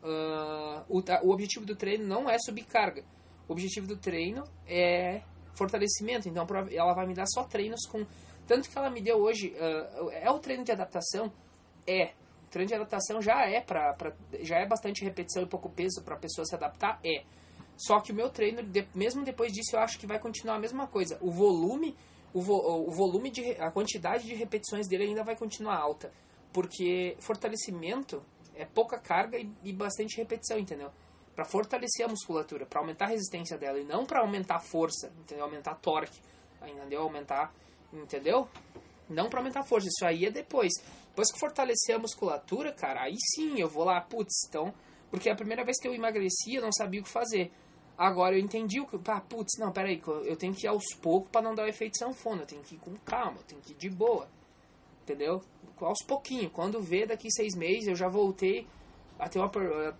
[0.02, 3.04] ah, o, o objetivo do treino não é subir carga.
[3.48, 5.22] O objetivo do treino é
[5.54, 6.28] fortalecimento.
[6.28, 8.04] Então ela vai me dar só treinos com.
[8.46, 9.54] Tanto que ela me deu hoje.
[9.60, 11.32] ah, é o treino de adaptação?
[11.86, 12.12] É.
[12.46, 16.02] O treino de adaptação já é pra, pra- já é bastante repetição e pouco peso
[16.04, 16.98] para a pessoa se adaptar?
[17.04, 17.22] É.
[17.76, 20.58] Só que o meu treino, de- mesmo depois disso, eu acho que vai continuar a
[20.58, 21.16] mesma coisa.
[21.20, 21.96] O volume,
[22.34, 23.52] o, vo- o volume de.
[23.60, 26.12] a quantidade de repetições dele ainda vai continuar alta.
[26.52, 28.22] Porque fortalecimento
[28.60, 30.90] é pouca carga e, e bastante repetição, entendeu?
[31.34, 35.10] Para fortalecer a musculatura, para aumentar a resistência dela e não para aumentar a força,
[35.18, 35.44] entendeu?
[35.44, 36.20] Aumentar torque,
[36.62, 37.02] entendeu?
[37.02, 37.54] Aumentar,
[37.92, 38.48] entendeu?
[39.08, 40.72] Não para aumentar a força, isso aí é depois.
[41.08, 44.72] Depois que fortalecer a musculatura, cara, aí sim eu vou lá, putz, então,
[45.10, 47.50] porque a primeira vez que eu emagreci, eu não sabia o que fazer.
[47.96, 51.30] Agora eu entendi o que, ah, putz, não, peraí, eu tenho que ir aos poucos
[51.30, 53.72] para não dar o efeito sanfona, eu tenho que ir com calma, eu tenho que
[53.72, 54.28] ir de boa
[55.10, 55.42] entendeu?
[55.80, 56.52] Aos pouquinhos.
[56.52, 58.66] Quando vê, daqui seis meses, eu já voltei
[59.18, 59.50] a ter, uma,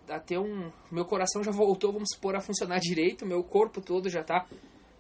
[0.09, 0.70] a ter um...
[0.90, 3.27] Meu coração já voltou, vamos supor, a funcionar direito.
[3.27, 4.46] Meu corpo todo já tá...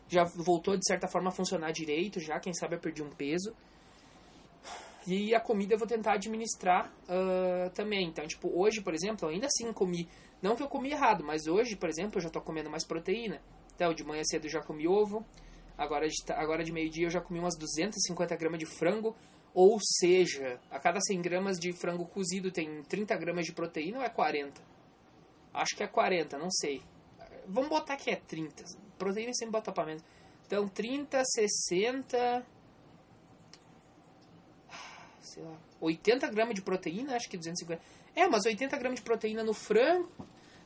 [0.08, 2.18] Já voltou, de certa forma, a funcionar direito.
[2.18, 3.54] Já, quem sabe, eu perdi um peso.
[5.06, 8.08] E a comida eu vou tentar administrar ah, também.
[8.08, 10.08] Então, tipo, hoje, por exemplo, ainda assim comi...
[10.42, 13.40] Não que eu comi errado, mas hoje, por exemplo, eu já tô comendo mais proteína.
[13.74, 15.24] Então, de manhã cedo eu já comi ovo.
[15.76, 19.16] Agora de, agora de meio-dia eu já comi umas 250 gramas de frango.
[19.52, 24.04] Ou seja, a cada 100 gramas de frango cozido tem 30 gramas de proteína ou
[24.04, 24.62] é 40?
[25.52, 26.82] Acho que é 40, não sei.
[27.46, 28.64] Vamos botar que é 30.
[28.96, 30.04] Proteína sempre bota pra menos.
[30.46, 32.46] Então, 30, 60.
[35.20, 35.56] Sei lá.
[35.80, 37.82] 80 gramas de proteína, acho que 250.
[38.14, 40.10] É, mas 80 gramas de proteína no frango.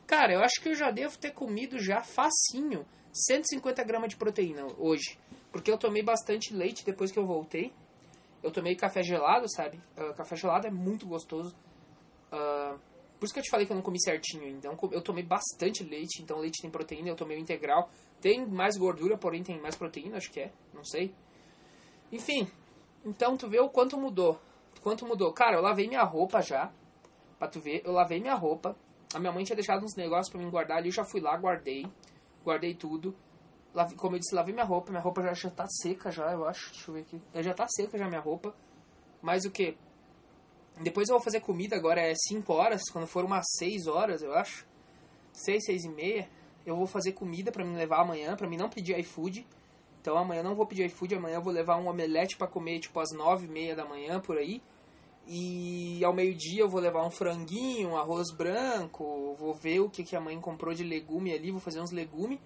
[0.06, 4.66] Cara, eu acho que eu já devo ter comido já facinho 150 gramas de proteína
[4.76, 5.18] hoje.
[5.50, 7.72] Porque eu tomei bastante leite depois que eu voltei.
[8.44, 9.80] Eu tomei café gelado, sabe?
[9.96, 11.56] Uh, café gelado é muito gostoso.
[12.30, 12.78] Uh,
[13.18, 14.46] por isso que eu te falei que eu não comi certinho.
[14.46, 16.22] Então eu tomei bastante leite.
[16.22, 17.88] Então leite tem proteína, eu tomei o integral.
[18.20, 20.52] Tem mais gordura, porém tem mais proteína, acho que é.
[20.74, 21.14] Não sei.
[22.12, 22.46] Enfim.
[23.02, 24.38] Então tu vê o quanto mudou.
[24.82, 25.32] Quanto mudou.
[25.32, 26.70] Cara, eu lavei minha roupa já.
[27.38, 28.76] Pra tu ver, eu lavei minha roupa.
[29.14, 30.88] A minha mãe tinha deixado uns negócios para mim guardar ali.
[30.88, 31.86] Eu já fui lá, guardei.
[32.44, 33.16] Guardei tudo.
[33.74, 34.90] Lavei, como eu disse, lavei minha roupa.
[34.90, 36.70] Minha roupa já, já tá seca já, eu acho.
[36.70, 37.20] Deixa eu ver aqui.
[37.42, 38.54] Já tá seca já minha roupa.
[39.20, 39.76] Mas o que?
[40.80, 42.82] Depois eu vou fazer comida agora, é 5 horas.
[42.92, 44.64] Quando for umas 6 horas, eu acho.
[45.32, 46.28] 6, 6 e meia.
[46.64, 48.36] Eu vou fazer comida para me levar amanhã.
[48.36, 49.44] para mim não pedir iFood.
[50.00, 51.16] Então amanhã não vou pedir iFood.
[51.16, 54.20] Amanhã eu vou levar um omelete para comer tipo às 9 e meia da manhã,
[54.20, 54.62] por aí.
[55.26, 60.04] E ao meio-dia eu vou levar um franguinho, um arroz branco, vou ver o que,
[60.04, 62.38] que a mãe comprou de legume ali, vou fazer uns legumes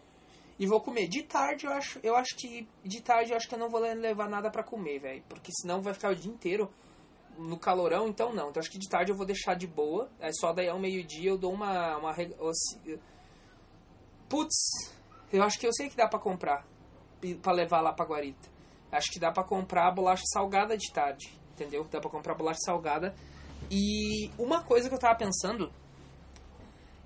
[0.59, 1.09] e vou comer.
[1.09, 3.81] De tarde eu acho, eu acho que de tarde eu acho que eu não vou
[3.81, 6.71] levar nada para comer, velho, porque senão vai ficar o dia inteiro
[7.39, 8.51] no calorão, então não.
[8.51, 10.11] Então acho que de tarde eu vou deixar de boa.
[10.19, 12.15] É só daí ao meio-dia eu dou uma uma
[14.29, 14.93] Putz,
[15.33, 16.67] eu acho que eu sei que dá para comprar
[17.43, 18.49] para levar lá para Guarita.
[18.91, 21.87] Acho que dá para comprar bolacha salgada de tarde entendeu?
[21.91, 23.15] Dá pra comprar bolacha salgada.
[23.71, 25.73] E uma coisa que eu tava pensando.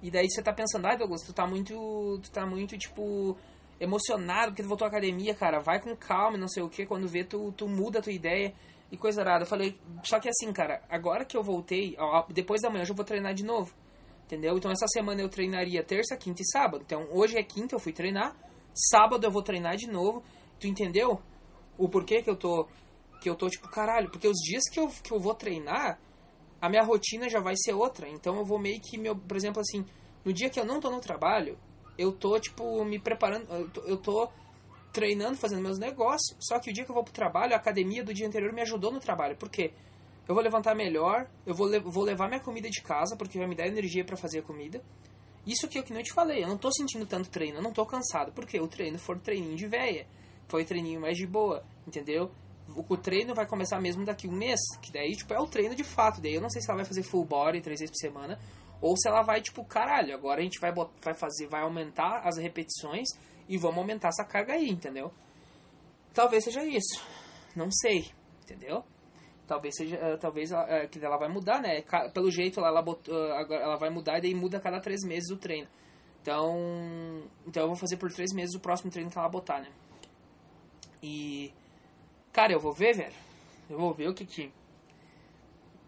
[0.02, 2.18] E daí você tá pensando, ai Douglas, tu tá muito.
[2.22, 3.36] Tu tá muito, tipo,
[3.78, 5.60] emocionado porque tu voltou à academia, cara.
[5.60, 6.84] Vai com calma, não sei o que.
[6.84, 8.52] Quando vê, tu, tu muda a tua ideia
[8.90, 9.44] e coisa errada.
[9.44, 12.86] Eu falei, só que assim, cara, agora que eu voltei, ó, depois da manhã eu
[12.86, 13.72] já vou treinar de novo.
[14.24, 14.56] Entendeu?
[14.56, 16.82] Então essa semana eu treinaria terça, quinta e sábado.
[16.84, 18.36] Então hoje é quinta, eu fui treinar.
[18.74, 20.22] Sábado eu vou treinar de novo.
[20.58, 21.20] Tu entendeu?
[21.78, 22.66] O porquê que eu tô
[23.20, 25.96] que eu tô tipo, caralho, porque os dias que eu, que eu vou treinar,
[26.62, 28.08] a minha rotina já vai ser outra.
[28.08, 29.84] Então eu vou meio que, meu, por exemplo, assim,
[30.24, 31.58] no dia que eu não tô no trabalho,
[31.98, 34.28] eu tô, tipo, me preparando, eu tô, eu tô
[34.92, 38.04] treinando, fazendo meus negócios, só que o dia que eu vou pro trabalho, a academia
[38.04, 39.36] do dia anterior me ajudou no trabalho.
[39.36, 39.72] Por quê?
[40.28, 43.48] Eu vou levantar melhor, eu vou, le vou levar minha comida de casa, porque vai
[43.48, 44.80] me dar energia para fazer a comida.
[45.44, 47.72] Isso é o que não te falei, eu não tô sentindo tanto treino, eu não
[47.72, 50.06] tô cansado, porque o treino foi treininho de véia,
[50.46, 52.30] foi treininho mais de boa, entendeu?
[52.76, 55.84] O, treino vai começar mesmo daqui um mês, que daí, tipo, é o treino de
[55.84, 56.20] fato.
[56.20, 58.38] Daí eu não sei se ela vai fazer full body três vezes por semana,
[58.80, 62.36] ou se ela vai, tipo, caralho, agora a gente vai, vai fazer, vai aumentar as
[62.36, 63.08] repetições
[63.48, 65.12] e vamos aumentar essa carga aí, entendeu?
[66.12, 67.02] Talvez seja isso.
[67.54, 68.10] Não sei,
[68.42, 68.84] entendeu?
[69.46, 71.82] Talvez seja, uh, talvez uh, que ela vai mudar, né?
[72.14, 72.84] Pelo jeito ela, ela,
[73.50, 75.68] ela vai mudar e daí muda a cada três meses o treino.
[76.22, 79.70] Então, então eu vou fazer por três meses o próximo treino que ela botar, né?
[81.02, 81.52] E
[82.32, 83.14] Cara, eu vou ver, velho.
[83.68, 84.52] Eu vou ver o que que.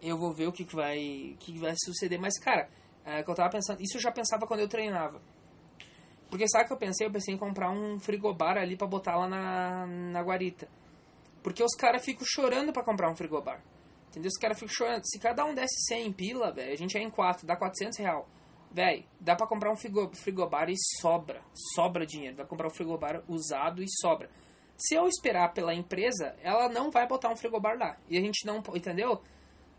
[0.02, 1.36] Eu vou ver o que, que vai.
[1.40, 2.20] que vai suceder.
[2.20, 2.68] Mas, cara,
[3.04, 3.80] é que eu tava pensando.
[3.80, 5.20] Isso eu já pensava quando eu treinava.
[6.28, 7.06] Porque sabe o que eu pensei?
[7.06, 10.68] Eu pensei em comprar um frigobar ali pra botar lá na, na guarita.
[11.42, 13.62] Porque os caras ficam chorando para comprar um frigobar.
[14.08, 14.28] Entendeu?
[14.28, 15.02] Os caras ficam chorando.
[15.04, 18.28] Se cada um desse 100 pila, velho, a gente é em 4, dá 400 real.
[18.70, 21.42] Velho, dá pra comprar um frigobar e sobra.
[21.74, 22.36] Sobra dinheiro.
[22.36, 24.28] Pra comprar um frigobar usado e sobra.
[24.76, 27.96] Se eu esperar pela empresa, ela não vai botar um frigobar lá.
[28.08, 28.62] E a gente não.
[28.74, 29.22] Entendeu?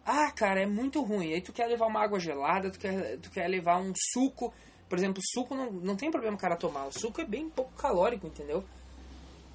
[0.05, 1.33] Ah, cara, é muito ruim.
[1.33, 4.53] Aí tu quer levar uma água gelada, tu quer, tu quer levar um suco.
[4.87, 6.87] Por exemplo, suco não, não tem problema o cara tomar.
[6.87, 8.63] O suco é bem pouco calórico, entendeu?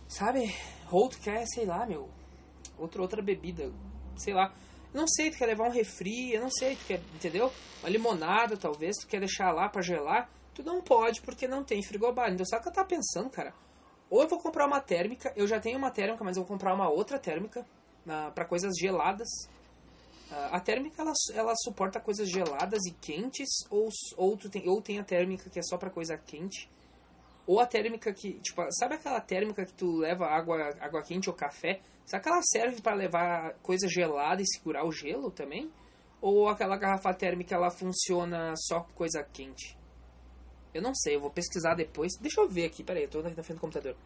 [0.08, 0.54] Sabe?
[0.90, 2.08] Ou tu quer, sei lá, meu.
[2.76, 3.72] Outra, outra bebida.
[4.16, 4.52] Sei lá.
[4.92, 7.52] Não sei, tu quer levar um refri, eu não sei, tu quer, entendeu?
[7.80, 10.28] Uma limonada, talvez, tu quer deixar lá para gelar.
[10.52, 12.32] Tu não pode porque não tem frigobar.
[12.32, 13.54] Então, sabe o que eu tava pensando, cara?
[14.10, 16.74] Ou eu vou comprar uma térmica, eu já tenho uma térmica, mas eu vou comprar
[16.74, 19.28] uma outra térmica uh, para coisas geladas.
[20.28, 24.98] Uh, a térmica ela, ela suporta coisas geladas e quentes, ou, ou, tem, ou tem
[24.98, 26.68] a térmica que é só para coisa quente.
[27.46, 31.34] Ou a térmica que, tipo, sabe aquela térmica que tu leva água, água quente ou
[31.34, 31.80] café?
[32.04, 35.70] Será que ela serve para levar coisa gelada e segurar o gelo também?
[36.20, 39.78] Ou aquela garrafa térmica ela funciona só com coisa quente?
[40.72, 42.12] Eu não sei, eu vou pesquisar depois.
[42.20, 43.96] Deixa eu ver aqui, peraí, eu tô na frente do computador.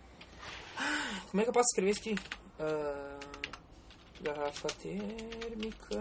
[1.31, 2.14] Como é que eu posso escrever isso aqui?
[2.59, 6.00] Uh, garrafa térmica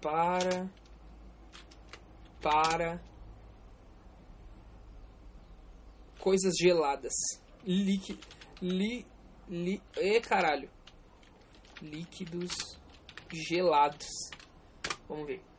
[0.00, 0.68] para
[2.40, 3.00] para
[6.18, 7.14] coisas geladas.
[7.64, 8.32] Líquido
[8.62, 9.04] li,
[9.48, 10.70] li, e caralho.
[11.80, 12.52] Líquidos
[13.32, 14.06] gelados.
[15.08, 15.51] Vamos ver.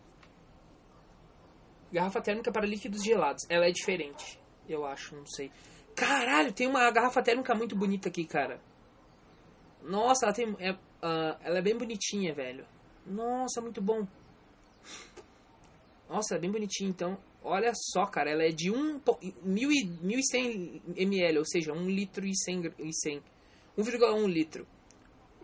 [1.93, 3.43] Garrafa térmica para líquidos gelados.
[3.47, 4.39] Ela é diferente.
[4.67, 5.51] Eu acho, não sei.
[5.95, 8.59] Caralho, tem uma garrafa térmica muito bonita aqui, cara.
[9.83, 10.55] Nossa, ela tem.
[10.59, 12.65] É, uh, ela é bem bonitinha, velho.
[13.05, 14.07] Nossa, muito bom.
[16.09, 17.15] Nossa, é bem bonitinha, então.
[17.43, 22.71] Olha só, cara, ela é de 1.100 ml, ou seja, 1 litro e 100.
[23.77, 24.65] 1,1 litro.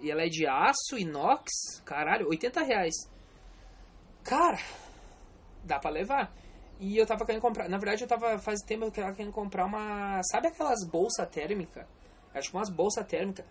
[0.02, 1.52] E ela é de aço, inox,
[1.86, 2.96] caralho, 80 reais.
[4.24, 4.58] Cara,
[5.64, 6.34] dá pra levar.
[6.80, 9.34] E eu tava querendo comprar, na verdade eu tava faz tempo que eu tava querendo
[9.34, 11.88] comprar uma, sabe aquelas bolsa térmica?
[12.34, 13.46] Acho que umas bolsa térmica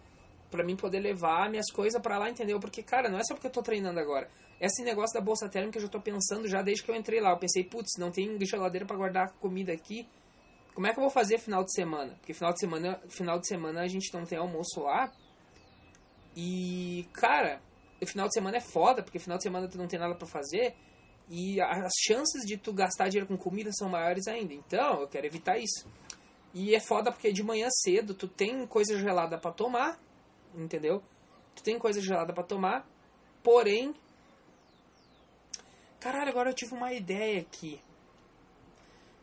[0.50, 2.58] para mim poder levar minhas coisas para lá, entendeu?
[2.58, 4.28] Porque, cara, não é só porque eu tô treinando agora.
[4.60, 7.30] Esse negócio da bolsa térmica eu já tô pensando já desde que eu entrei lá.
[7.30, 10.08] Eu pensei, putz, não tem geladeira para guardar comida aqui.
[10.74, 12.14] Como é que eu vou fazer final de semana?
[12.14, 15.12] Porque final de semana, final de semana a gente não tem almoço lá.
[16.36, 17.60] E, cara,
[18.00, 20.26] o final de semana é foda, porque final de semana tu não tem nada para
[20.26, 20.74] fazer.
[21.30, 24.54] E as chances de tu gastar dinheiro com comida são maiores ainda.
[24.54, 25.86] Então, eu quero evitar isso.
[26.54, 29.98] E é foda porque de manhã cedo tu tem coisa gelada para tomar,
[30.54, 31.02] entendeu?
[31.54, 32.88] Tu tem coisa gelada para tomar,
[33.42, 33.94] porém.
[36.00, 37.80] Caralho, agora eu tive uma ideia aqui.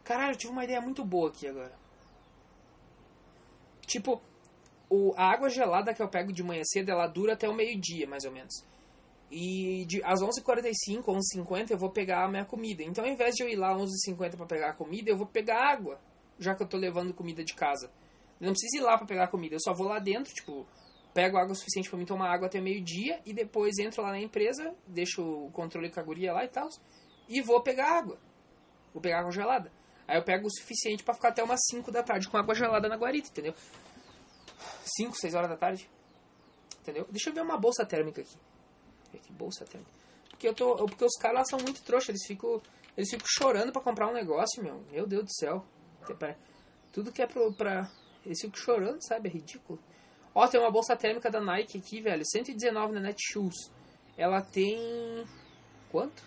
[0.03, 1.73] Caralho, eu tive uma ideia muito boa aqui agora.
[3.87, 4.21] Tipo,
[4.89, 8.05] o, a água gelada que eu pego de manhã cedo, ela dura até o meio-dia,
[8.05, 8.63] mais ou menos.
[9.31, 12.83] E de, às 11h45, 11h50 eu vou pegar a minha comida.
[12.83, 15.27] Então ao invés de eu ir lá às 11h50 para pegar a comida, eu vou
[15.27, 15.99] pegar água,
[16.39, 17.91] já que eu tô levando comida de casa.
[18.39, 20.67] Eu não preciso ir lá para pegar comida, eu só vou lá dentro, tipo,
[21.13, 24.75] pego água suficiente para mim tomar água até meio-dia e depois entro lá na empresa,
[24.85, 26.67] deixo o controle com a guria lá e tal,
[27.27, 28.19] e vou pegar água.
[28.93, 29.71] Vou pegar água gelada.
[30.07, 32.87] Aí eu pego o suficiente para ficar até umas 5 da tarde com água gelada
[32.87, 33.55] na guarita, entendeu?
[34.97, 35.89] 5, 6 horas da tarde.
[36.81, 37.07] Entendeu?
[37.09, 38.37] Deixa eu ver uma bolsa térmica aqui.
[39.19, 39.91] Que bolsa térmica.
[40.29, 42.61] Porque, eu tô, porque os caras lá são muito trouxas, eles ficam,
[42.97, 44.81] eles ficam chorando para comprar um negócio, meu.
[44.91, 45.65] Meu Deus do céu.
[46.91, 47.89] Tudo que é pro, pra.
[48.25, 49.29] Eles ficam chorando, sabe?
[49.29, 49.79] É ridículo.
[50.33, 52.23] Ó, tem uma bolsa térmica da Nike aqui, velho.
[52.25, 53.71] 119 na Netshoes.
[54.17, 55.25] Ela tem.
[55.89, 56.23] Quanto?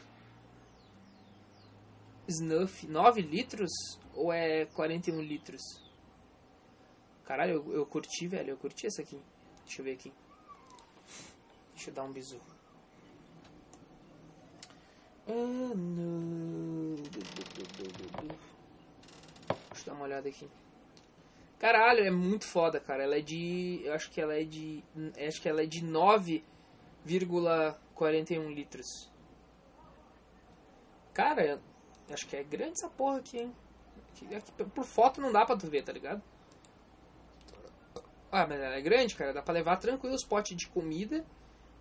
[2.27, 2.87] Snuff.
[2.87, 3.71] 9 litros?
[4.15, 5.63] Ou é 41 litros?
[7.25, 8.51] Caralho, eu, eu curti, velho.
[8.51, 9.21] Eu curti essa aqui.
[9.65, 10.13] Deixa eu ver aqui.
[11.75, 12.41] Deixa eu dar um bisu.
[15.29, 16.97] Não.
[19.71, 20.49] Deixa eu dar uma olhada aqui.
[21.59, 23.03] Caralho, é muito foda, cara.
[23.03, 23.83] Ela é de.
[23.85, 24.83] Eu acho que ela é de.
[25.27, 29.11] Acho que ela é de 9,41 litros.
[31.13, 31.61] Cara,
[32.11, 33.53] acho que é grande essa porra aqui, hein?
[34.75, 36.23] Por foto não dá pra tu ver, tá ligado?
[38.31, 39.33] Ah, mas ela é grande, cara.
[39.33, 41.27] Dá pra levar tranquilo os potes de comida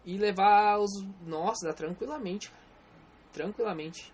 [0.03, 0.89] e levar os.
[1.21, 2.51] Nossa, dá tranquilamente.
[3.37, 4.11] Tranquilamente.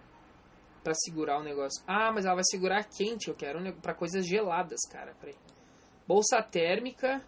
[0.84, 1.82] Pra segurar o negócio.
[1.88, 3.30] Ah, mas ela vai segurar quente.
[3.30, 5.16] Eu quero um pra coisas geladas, cara.
[5.16, 5.38] Peraí.
[6.06, 7.24] Bolsa térmica.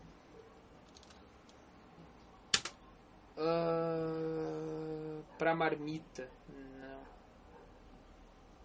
[3.37, 6.29] Uh, pra marmita.
[6.49, 7.01] Não.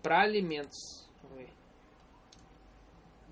[0.03, 1.09] Pra alimentos.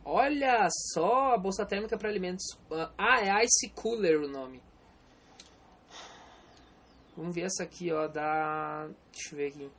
[0.04, 2.46] Olha só, a bolsa térmica para alimentos.
[2.96, 4.62] Ah, é Ice Cooler o nome.
[7.14, 8.88] Vamos ver essa aqui, ó, da...
[9.12, 9.70] Deixa eu ver aqui.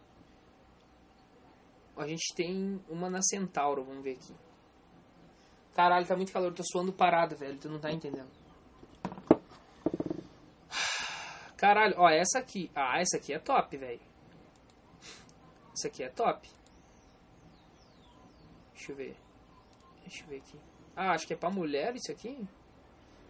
[1.99, 4.33] A gente tem uma na Centauro, vamos ver aqui.
[5.75, 8.31] Caralho, tá muito calor, tô suando parado, velho, tu não tá entendendo.
[11.57, 12.71] Caralho, ó, essa aqui.
[12.73, 13.99] Ah, essa aqui é top, velho.
[15.73, 16.49] Essa aqui é top.
[18.73, 19.17] Deixa eu ver.
[20.03, 20.57] Deixa eu ver aqui.
[20.95, 22.47] Ah, acho que é pra mulher isso aqui.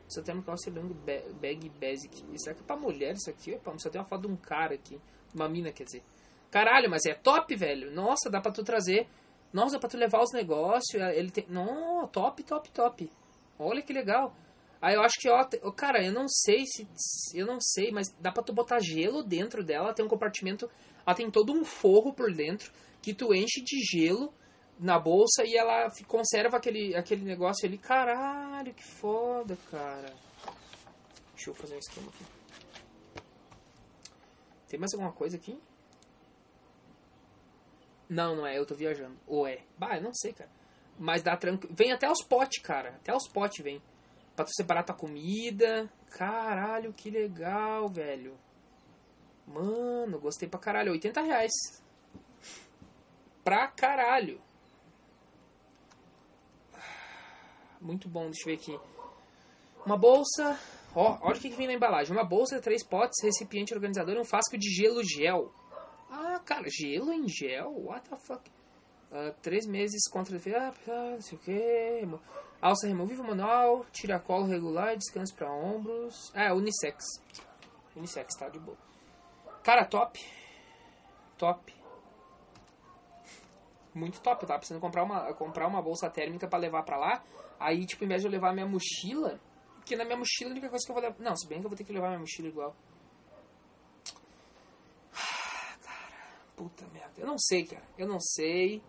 [0.08, 2.24] Só tem um calça longo bag basic.
[2.38, 3.60] Será que é pra mulher isso aqui?
[3.80, 5.02] Só tem uma foto de um cara aqui.
[5.34, 6.04] Uma mina, quer dizer.
[6.52, 7.92] Caralho, mas é top, velho.
[7.92, 9.08] Nossa, dá pra tu trazer.
[9.54, 11.02] Nossa, dá pra tu levar os negócios.
[11.14, 11.46] Ele tem.
[11.48, 13.12] Não, top, top, top.
[13.58, 14.34] Olha que legal.
[14.82, 16.88] Aí eu acho que, ó, cara, eu não sei se.
[17.38, 19.94] Eu não sei, mas dá pra tu botar gelo dentro dela.
[19.94, 20.70] Tem um compartimento.
[21.06, 22.72] Ela tem todo um forro por dentro
[23.02, 24.34] que tu enche de gelo
[24.80, 27.78] na bolsa e ela conserva aquele, aquele negócio ali.
[27.78, 30.14] Caralho, que foda, cara.
[31.36, 32.26] Deixa eu fazer um esquema aqui.
[34.68, 35.60] Tem mais alguma coisa aqui?
[38.10, 39.16] Não, não é, eu tô viajando.
[39.28, 39.60] Ou é?
[39.78, 40.50] Bah, eu não sei, cara.
[40.98, 41.74] Mas dá tranquilo.
[41.76, 42.90] Vem até os potes, cara.
[42.96, 43.82] Até os potes vem.
[44.36, 45.90] Pra tu separar tua comida.
[46.10, 48.38] Caralho, que legal, velho.
[49.46, 50.92] Mano, gostei pra caralho.
[50.92, 51.52] 80 reais.
[53.44, 54.42] Pra caralho.
[57.80, 58.80] Muito bom, deixa eu ver aqui.
[59.86, 60.60] Uma bolsa
[60.96, 62.12] Ó, olha o que, que vem na embalagem.
[62.12, 65.54] Uma bolsa, três potes, recipiente organizador e um frasco de gelo gel.
[66.50, 67.72] Cara, gelo em gel?
[67.86, 68.42] What the fuck?
[69.12, 72.20] Ah, três meses contra ah, ah, não sei o que.
[72.60, 76.34] Alça removível manual, tiracolo regular, descanso para ombros.
[76.34, 77.06] É, unissex.
[77.96, 78.78] Unissex, tá de boa.
[79.64, 80.20] Cara, top.
[81.38, 81.74] Top.
[83.94, 84.46] Muito top.
[84.48, 87.24] Tava precisando comprar uma, comprar uma bolsa térmica para levar para lá.
[87.60, 89.40] Aí, tipo, em vez de eu levar minha mochila,
[89.86, 91.20] que na minha mochila a única coisa que eu vou levar.
[91.20, 92.76] Não, se bem que eu vou ter que levar minha mochila igual.
[95.14, 97.14] Ah, cara, puta merda.
[97.18, 97.86] Eu não sei, cara.
[97.98, 98.84] Eu não sei.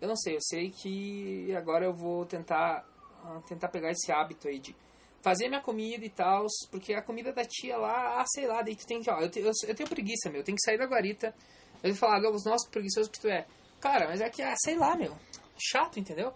[0.00, 0.36] Eu não sei.
[0.36, 2.86] Eu sei que agora eu vou tentar
[3.22, 4.74] ah, tentar pegar esse hábito aí de
[5.20, 8.74] fazer minha comida e tal, porque a comida da tia lá, ah, sei lá, daí
[8.74, 10.78] tu tem que, ó, eu, te, eu, eu, tenho preguiça, meu, eu tenho que sair
[10.78, 11.34] da guarita.
[11.82, 13.46] Eu vou falar, nossa, preguiçoso que tu é.
[13.78, 15.14] Cara, mas é que, ah, sei lá, meu,
[15.58, 16.32] chato, entendeu?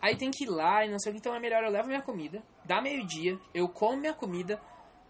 [0.00, 1.88] Aí tem que ir lá e não sei o que, então é melhor eu levo
[1.88, 4.60] minha comida, dá meio-dia, eu como minha comida,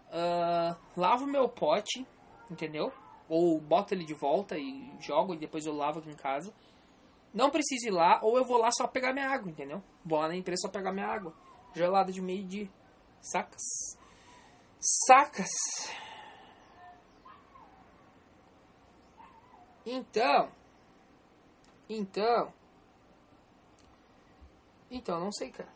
[0.07, 2.07] uh, lavo meu pote,
[2.49, 2.91] entendeu?
[3.29, 6.53] Ou boto ele de volta e jogo e depois eu lavo aqui em casa.
[7.33, 9.83] Não preciso ir lá, ou eu vou lá só pegar minha água, entendeu?
[10.05, 11.33] Vou lá na empresa só pegar minha água.
[11.73, 12.69] Gelada de meio-dia.
[13.21, 13.97] Sacas?
[14.79, 15.49] Sacas?
[19.85, 20.49] Então.
[21.89, 22.53] Então.
[24.89, 25.69] Então, não sei, cara.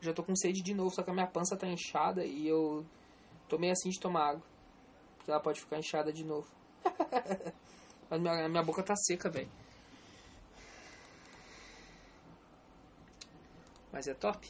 [0.00, 2.84] Já tô com sede de novo, só que a minha pança tá inchada e eu
[3.48, 4.42] tô meio assim de tomar água.
[5.26, 6.46] Porque ela pode ficar inchada de novo.
[8.08, 9.50] Mas minha, minha boca tá seca, velho.
[13.92, 14.48] Mas é top.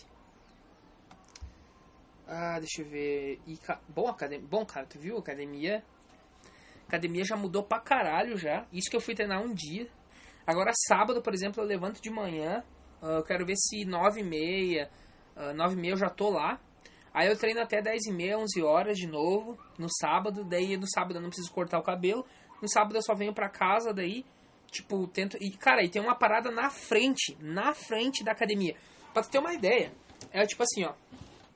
[2.28, 3.40] Ah, deixa eu ver.
[3.46, 3.58] E,
[3.88, 5.16] bom, academia, bom, cara, tu viu?
[5.16, 5.82] Academia.
[6.86, 8.66] Academia já mudou pra caralho já.
[8.70, 9.88] Isso que eu fui treinar um dia.
[10.46, 12.62] Agora, sábado, por exemplo, eu levanto de manhã.
[13.00, 14.90] Uh, eu quero ver se 9 e meia,
[15.36, 16.60] uh, 9 e meia eu já tô lá.
[17.16, 20.44] Aí eu treino até 10 e meia, 11 horas de novo, no sábado.
[20.44, 22.26] Daí no sábado eu não preciso cortar o cabelo.
[22.60, 24.22] No sábado eu só venho pra casa, daí,
[24.70, 25.38] tipo, tento...
[25.40, 28.76] E, cara, e tem uma parada na frente, na frente da academia.
[29.14, 29.94] Pra tu ter uma ideia,
[30.30, 30.92] é tipo assim, ó.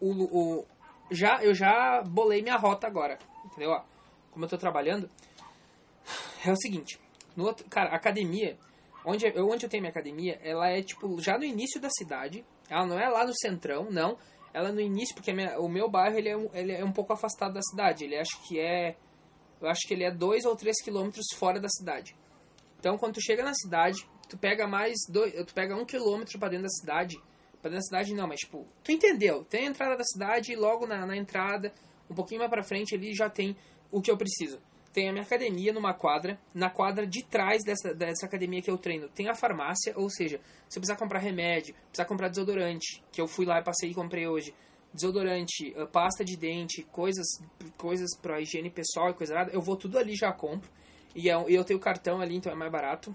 [0.01, 0.67] O, o,
[1.11, 3.73] já, eu já bolei minha rota agora, entendeu?
[3.73, 3.85] Ó,
[4.31, 5.11] como eu tô trabalhando,
[6.43, 6.99] é o seguinte.
[7.37, 8.57] No outro, cara, academia
[9.05, 12.45] Onde eu, onde eu tenho minha academia, ela é tipo já no início da cidade.
[12.69, 14.19] Ela não é lá no centrão, não.
[14.53, 17.13] Ela no início, porque minha, o meu bairro ele é, um, ele é um pouco
[17.13, 18.05] afastado da cidade.
[18.05, 18.97] Ele acho que é.
[19.61, 22.17] Eu acho que ele é 2 ou 3 quilômetros fora da cidade.
[22.79, 24.97] Então quando tu chega na cidade, tu pega mais.
[25.09, 27.17] Dois, tu pega um quilômetro para dentro da cidade.
[27.61, 28.67] Pra dentro da cidade não, mas tipo.
[28.83, 29.45] Tu entendeu?
[29.45, 31.73] Tem a entrada da cidade e logo na, na entrada,
[32.09, 33.57] um pouquinho mais pra frente ali já tem
[33.91, 34.61] o que eu preciso
[34.93, 36.39] tem a minha academia numa quadra.
[36.55, 40.41] Na quadra de trás dessa, dessa academia que eu treino tem a farmácia, ou seja,
[40.69, 43.95] se eu precisar comprar remédio, precisar comprar desodorante, que eu fui lá e passei e
[43.95, 44.55] comprei hoje,
[44.93, 47.27] desodorante, uh, pasta de dente, coisas
[47.77, 50.71] coisas para higiene pessoal e coisa nada, eu vou tudo ali já compro.
[51.15, 53.15] E eu, é eu tenho cartão ali, então é mais barato.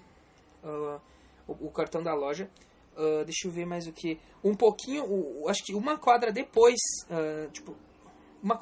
[0.64, 1.00] Uh,
[1.48, 2.50] o, o, cartão da loja.
[2.98, 4.20] Uh, deixa eu ver mais o que.
[4.44, 6.76] Um pouquinho, uh, acho que uma quadra depois,
[7.52, 7.76] tipo,
[8.42, 8.60] uma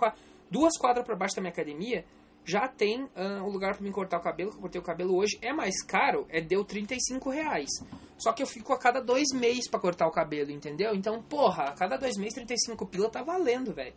[0.49, 2.05] duas quadras para baixo da minha academia,
[2.45, 5.15] já tem uh, o lugar para me cortar o cabelo, que eu cortei o cabelo
[5.15, 5.37] hoje.
[5.41, 7.69] É mais caro, é deu 35 reais.
[8.17, 10.93] Só que eu fico a cada dois meses para cortar o cabelo, entendeu?
[10.93, 13.95] Então, porra, a cada dois meses 35 pila tá valendo, velho.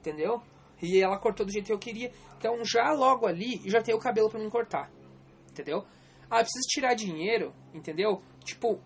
[0.00, 0.42] Entendeu?
[0.82, 2.10] E ela cortou do jeito que eu queria.
[2.38, 4.90] Então, já logo ali, já tem o cabelo para me cortar.
[5.50, 5.84] Entendeu?
[6.30, 8.22] Ah, preciso tirar dinheiro, entendeu?
[8.44, 8.80] Tipo,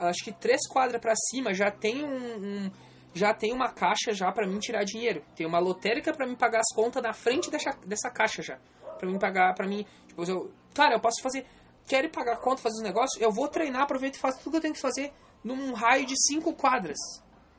[0.00, 2.70] acho que três quadras para cima já tem um, um
[3.12, 5.22] já tem uma caixa já para mim tirar dinheiro.
[5.34, 8.58] Tem uma lotérica para mim pagar as contas na frente dessa, dessa caixa já.
[8.98, 11.46] para mim pagar, para mim, tipo, eu, cara, eu posso fazer,
[11.86, 14.62] quero pagar conta, fazer os negócios, eu vou treinar, aproveito e faço tudo que eu
[14.62, 16.98] tenho que fazer num raio de cinco quadras.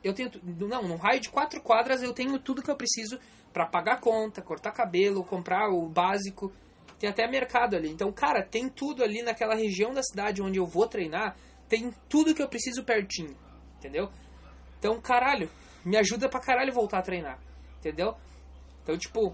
[0.02, 3.18] Eu tenho, não, num raio de quatro quadras eu tenho tudo que eu preciso
[3.52, 6.52] para pagar conta, cortar cabelo, comprar o básico.
[6.98, 7.90] Tem até mercado ali.
[7.90, 11.36] Então, cara, tem tudo ali naquela região da cidade onde eu vou treinar,
[11.68, 13.36] tem tudo que eu preciso pertinho,
[13.76, 14.08] entendeu?
[14.82, 15.48] Então, caralho,
[15.84, 17.38] me ajuda pra caralho voltar a treinar.
[17.78, 18.16] Entendeu?
[18.82, 19.32] Então, tipo,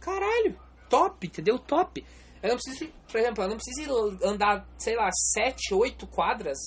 [0.00, 0.58] caralho,
[0.90, 1.56] top, entendeu?
[1.56, 2.04] Top.
[2.42, 6.58] Eu não preciso, por exemplo, eu não preciso andar, sei lá, 7, 8 quadras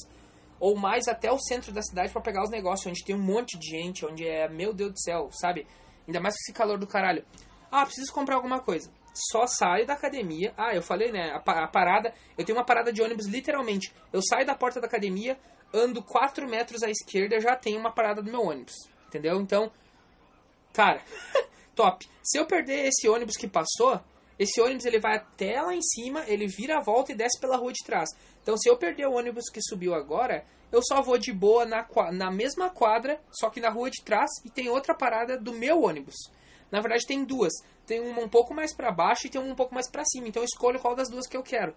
[0.62, 3.60] ou mais até o centro da cidade para pegar os negócios, onde tem um monte
[3.60, 5.68] de gente, onde é, meu Deus do céu, sabe?
[6.08, 7.26] Ainda mais com esse calor do caralho.
[7.70, 8.90] Ah, preciso comprar alguma coisa.
[9.14, 10.54] Só saio da academia.
[10.56, 11.34] Ah, eu falei, né?
[11.34, 12.14] A, parada.
[12.38, 13.94] Eu tenho uma parada de ônibus, literalmente.
[14.14, 15.38] Eu saio da porta da academia,
[15.76, 18.74] ando 4 metros à esquerda, já tem uma parada do meu ônibus.
[19.08, 19.40] Entendeu?
[19.40, 19.72] Então,
[20.74, 21.02] cara,
[21.76, 22.08] top.
[22.24, 24.00] Se eu perder esse ônibus que passou,
[24.40, 27.58] esse ônibus ele vai até lá em cima, ele vira a volta e desce pela
[27.58, 28.10] rua de trás.
[28.42, 31.88] Então, se eu perder o ônibus que subiu agora, eu só vou de boa na,
[32.12, 35.84] na mesma quadra, só que na rua de trás, e tem outra parada do meu
[35.84, 36.16] ônibus.
[36.72, 37.54] Na verdade, tem duas.
[37.86, 40.28] Tem uma um pouco mais para baixo e tem uma um pouco mais para cima.
[40.28, 41.74] Então, eu escolho qual das duas que eu quero.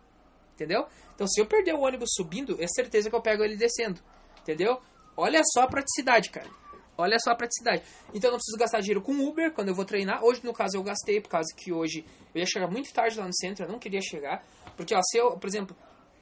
[0.59, 0.87] Entendeu?
[1.15, 4.01] Então, se eu perder o ônibus subindo, é certeza que eu pego ele descendo.
[4.41, 4.81] Entendeu?
[5.17, 6.51] Olha só a praticidade, cara.
[6.97, 7.85] Olha só a praticidade.
[8.13, 10.25] Então eu não preciso gastar dinheiro com Uber quando eu vou treinar.
[10.25, 12.05] Hoje, no caso, eu gastei, por causa que hoje
[12.35, 14.45] eu ia chegar muito tarde lá no centro, eu não queria chegar.
[14.77, 15.77] Porque, ó, se eu, por exemplo,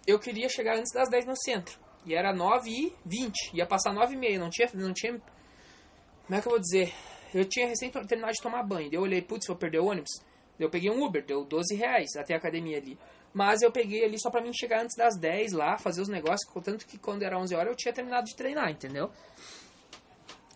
[0.07, 1.79] eu queria chegar antes das 10 no centro.
[2.05, 3.57] E era 9 e 20.
[3.57, 4.39] Ia passar 9 e meia.
[4.39, 5.13] Não tinha, não tinha.
[5.13, 6.93] Como é que eu vou dizer?
[7.35, 8.91] Eu tinha recém terminado de tomar banho.
[8.91, 10.11] Daí eu olhei, putz, vou perder o ônibus.
[10.59, 12.99] Daí eu peguei um Uber, deu 12 reais até a academia ali.
[13.37, 16.51] Mas eu peguei ali só pra mim chegar antes das 10 lá, fazer os negócios.
[16.51, 19.11] Contanto que quando era 11 horas eu tinha terminado de treinar, entendeu?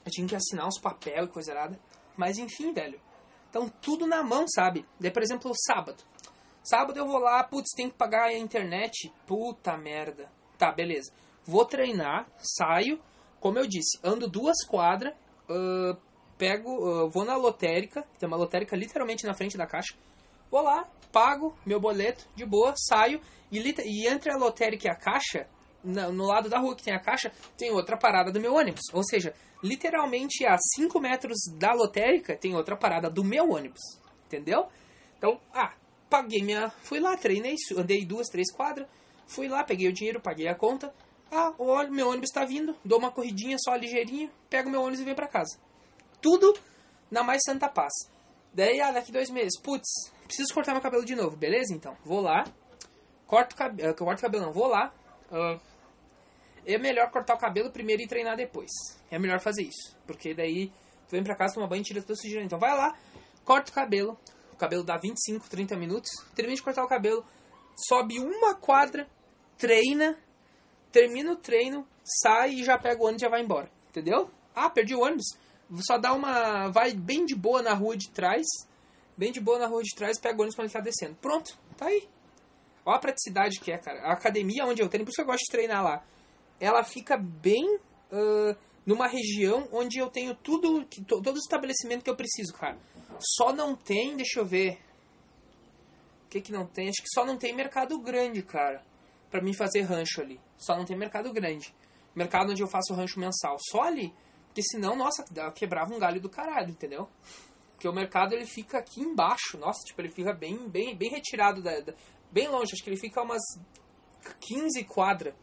[0.02, 1.78] Eu tinha que assinar os papel e coisa errada.
[2.16, 2.98] Mas enfim, velho.
[3.50, 4.86] Então tudo na mão, sabe?
[4.98, 6.02] Daí, por exemplo, sábado.
[6.62, 9.12] Sábado eu vou lá, putz, tem que pagar a internet.
[9.26, 10.32] Puta merda.
[10.56, 11.12] Tá, beleza.
[11.44, 12.98] Vou treinar, saio.
[13.40, 15.12] Como eu disse, ando duas quadras.
[15.50, 16.00] Uh,
[16.38, 18.02] pego, uh, vou na lotérica.
[18.18, 19.94] Tem uma lotérica literalmente na frente da caixa.
[20.50, 23.20] Vou lá, pago meu boleto, de boa, saio.
[23.50, 25.46] E, e entre a lotérica e a caixa,
[25.82, 28.82] no, no lado da rua que tem a caixa, tem outra parada do meu ônibus.
[28.92, 33.80] Ou seja, literalmente a 5 metros da lotérica tem outra parada do meu ônibus.
[34.26, 34.66] Entendeu?
[35.18, 35.74] Então, ah,
[36.08, 36.70] paguei minha.
[36.82, 38.88] Fui lá, treinei, andei duas, três quadras.
[39.26, 40.92] Fui lá, peguei o dinheiro, paguei a conta.
[41.30, 42.74] Ah, olha, meu ônibus está vindo.
[42.84, 45.58] Dou uma corridinha só ligeirinha, pego meu ônibus e venho para casa.
[46.20, 46.52] Tudo
[47.10, 47.92] na mais santa paz.
[48.52, 51.74] Daí, ah, daqui dois meses, putz, preciso cortar meu cabelo de novo, beleza?
[51.74, 52.44] Então, vou lá,
[53.26, 54.92] corto o cabelo, uh, corto o cabelo não, vou lá,
[55.30, 55.60] uh,
[56.64, 58.70] é melhor cortar o cabelo primeiro e treinar depois.
[59.10, 59.96] É melhor fazer isso.
[60.06, 60.68] Porque daí
[61.08, 62.44] tu vem pra casa, toma banho e tira o sujeira.
[62.44, 62.96] Então vai lá,
[63.44, 64.18] corta o cabelo.
[64.52, 66.10] O cabelo dá 25, 30 minutos.
[66.34, 67.24] Termina de cortar o cabelo.
[67.88, 69.08] Sobe uma quadra,
[69.58, 70.18] treina.
[70.92, 73.70] Termina o treino, sai e já pega o ônibus e já vai embora.
[73.88, 74.30] Entendeu?
[74.54, 75.26] Ah, perdi o ônibus.
[75.86, 76.68] Só dá uma.
[76.68, 78.44] Vai bem de boa na rua de trás.
[79.20, 81.14] Bem de boa na rua de trás, pega o ônibus quando ele tá descendo.
[81.16, 82.08] Pronto, tá aí.
[82.86, 84.00] Olha a praticidade que é, cara.
[84.08, 86.02] A academia onde eu treino, por isso que eu gosto de treinar lá
[86.60, 92.16] ela fica bem uh, numa região onde eu tenho tudo, todo o estabelecimento que eu
[92.16, 92.78] preciso, cara.
[93.18, 94.78] Só não tem, deixa eu ver.
[96.26, 96.88] O que que não tem?
[96.88, 98.84] Acho que só não tem mercado grande, cara.
[99.30, 100.38] Pra mim fazer rancho ali.
[100.56, 101.74] Só não tem mercado grande.
[102.14, 103.56] Mercado onde eu faço rancho mensal.
[103.70, 104.14] Só ali.
[104.46, 107.08] Porque senão, nossa, quebrava um galho do caralho, entendeu?
[107.80, 109.56] Porque o mercado ele fica aqui embaixo.
[109.56, 111.94] Nossa, tipo, ele fica bem, bem, bem retirado da, da
[112.30, 112.74] bem longe.
[112.74, 113.40] Acho que ele fica umas
[114.38, 115.34] 15 quadras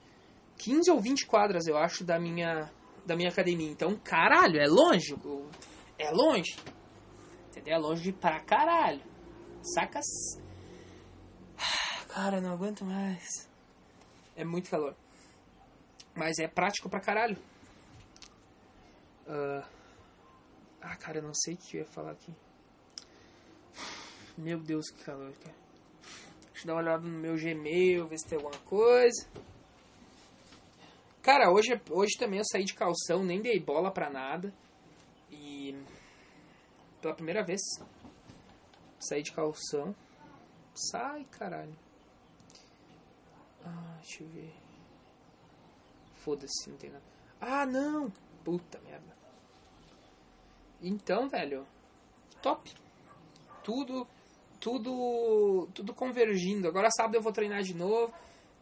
[0.60, 2.72] 15 ou 20 quadras, eu acho, da minha,
[3.08, 3.72] da minha academia.
[3.72, 5.16] Então, caralho, é longe.
[5.98, 6.56] É longe.
[7.50, 7.74] Entendeu?
[7.74, 9.02] É longe pra caralho.
[9.74, 10.06] Sacas?
[12.14, 13.50] Cara, não aguento mais.
[14.36, 14.96] É muito calor.
[16.16, 17.38] Mas é prático pra caralho.
[19.26, 19.77] Uh...
[20.90, 22.34] Ah, cara, eu não sei o que eu ia falar aqui.
[24.38, 25.56] Meu Deus, que calor, cara.
[26.54, 29.28] Deixa eu dar uma olhada no meu Gmail, ver se tem alguma coisa.
[31.22, 34.54] Cara, hoje, hoje também eu saí de calção, nem dei bola pra nada.
[35.30, 35.78] E.
[37.02, 37.60] Pela primeira vez.
[38.98, 39.94] Saí de calção.
[40.74, 41.78] Sai, caralho.
[43.66, 44.56] Ah, deixa eu ver.
[46.16, 47.04] Foda-se, não tem nada.
[47.42, 48.10] Ah, não!
[48.46, 49.17] Puta merda.
[50.82, 51.66] Então, velho.
[52.42, 52.72] Top.
[53.64, 54.08] Tudo.
[54.60, 55.68] Tudo.
[55.74, 56.68] Tudo convergindo.
[56.68, 58.14] Agora sábado eu vou treinar de novo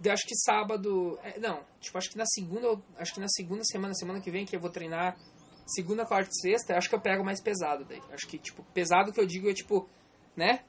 [0.03, 1.17] eu acho que sábado.
[1.23, 2.81] É, não, tipo, acho que na segunda.
[2.97, 5.17] Acho que na segunda semana, semana que vem, que eu vou treinar
[5.65, 8.01] segunda, quarta e sexta, acho que eu pego mais pesado daí.
[8.11, 9.89] Acho que, tipo, pesado que eu digo é tipo,
[10.35, 10.63] né?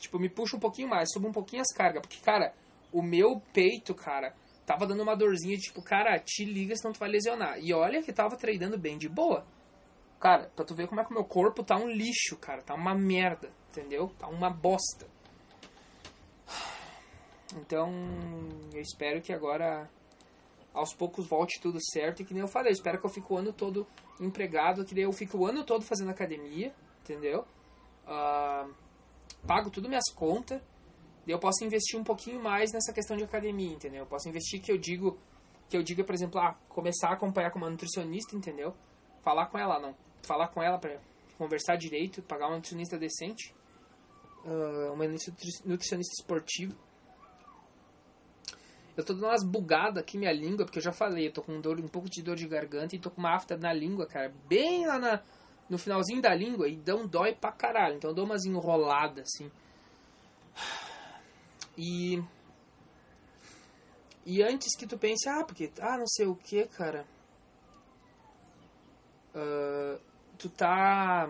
[0.00, 2.00] Tipo, me puxa um pouquinho mais, subo um pouquinho as cargas.
[2.00, 2.54] Porque, cara,
[2.92, 7.08] o meu peito, cara, tava dando uma dorzinha, tipo, cara, te liga senão tu vai
[7.08, 7.58] lesionar.
[7.58, 9.44] E olha que tava treinando bem de boa.
[10.24, 12.62] Cara, pra tu ver como é que o meu corpo tá um lixo, cara.
[12.62, 14.10] Tá uma merda, entendeu?
[14.18, 15.06] Tá uma bosta.
[17.54, 17.92] Então,
[18.72, 19.86] eu espero que agora
[20.72, 23.30] aos poucos volte tudo certo e que nem eu falei, eu espero que eu fique
[23.30, 23.86] o ano todo
[24.18, 27.44] empregado, que daí eu fique o ano todo fazendo academia, entendeu?
[28.06, 28.72] Uh,
[29.46, 30.58] pago tudo minhas contas,
[31.26, 34.00] daí eu posso investir um pouquinho mais nessa questão de academia, entendeu?
[34.00, 35.18] Eu posso investir que eu digo,
[35.68, 38.74] que eu diga, por exemplo, ah, começar a acompanhar com uma nutricionista, entendeu?
[39.22, 39.94] Falar com ela, não.
[40.24, 40.98] Falar com ela para
[41.38, 43.54] conversar direito, pagar uma nutricionista decente,
[44.44, 46.74] uh, uma nutricionista esportiva
[48.96, 51.60] eu tô dando umas bugadas aqui minha língua, porque eu já falei, eu tô com
[51.60, 54.32] dor, um pouco de dor de garganta e tô com uma afta na língua, cara.
[54.48, 55.22] Bem lá na,
[55.68, 57.96] no finalzinho da língua e um dói pra caralho.
[57.96, 59.50] Então eu dou umas enroladas, assim.
[61.76, 62.22] E.
[64.24, 67.04] E antes que tu pense, ah, porque, ah, não sei o que, cara.
[69.34, 70.00] Uh,
[70.38, 71.28] tu tá.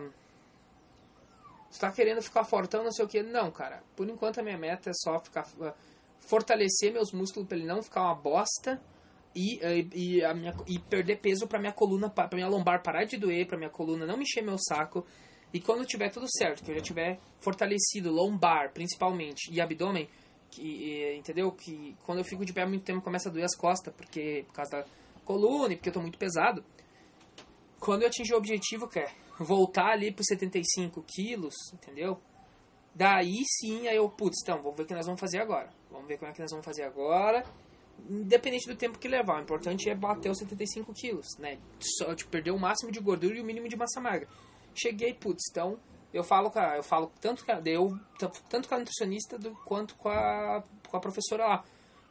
[1.72, 3.22] Tu tá querendo ficar fortão, não sei o que.
[3.22, 3.82] Não, cara.
[3.96, 5.46] Por enquanto a minha meta é só ficar.
[5.58, 5.72] Uh,
[6.20, 8.80] fortalecer meus músculos pra ele não ficar uma bosta.
[9.36, 13.04] E, e, e, a minha, e perder peso pra minha coluna, pra minha lombar parar
[13.04, 15.04] de doer, pra minha coluna não mexer meu saco.
[15.52, 20.08] E quando tiver tudo certo, que eu já tiver fortalecido lombar, principalmente, e abdômen,
[20.50, 21.50] que, entendeu?
[21.50, 24.44] Que quando eu fico de pé há muito tempo começa a doer as costas, porque
[24.46, 24.84] por causa da
[25.24, 26.64] coluna e porque eu tô muito pesado.
[27.84, 32.18] Quando eu atingir o objetivo, que é voltar ali para 75 quilos, entendeu?
[32.94, 35.68] Daí sim, aí eu, putz, então, vamos ver o que nós vamos fazer agora.
[35.90, 37.44] Vamos ver como é que nós vamos fazer agora.
[38.08, 41.58] Independente do tempo que levar, o importante é bater os 75 quilos, né?
[41.78, 44.26] Só tipo, perder o máximo de gordura e o mínimo de massa magra.
[44.74, 45.78] Cheguei, putz, então
[46.10, 47.98] eu falo, cara, eu falo tanto eu,
[48.48, 51.64] tanto com a nutricionista do, quanto com a, com a professora lá.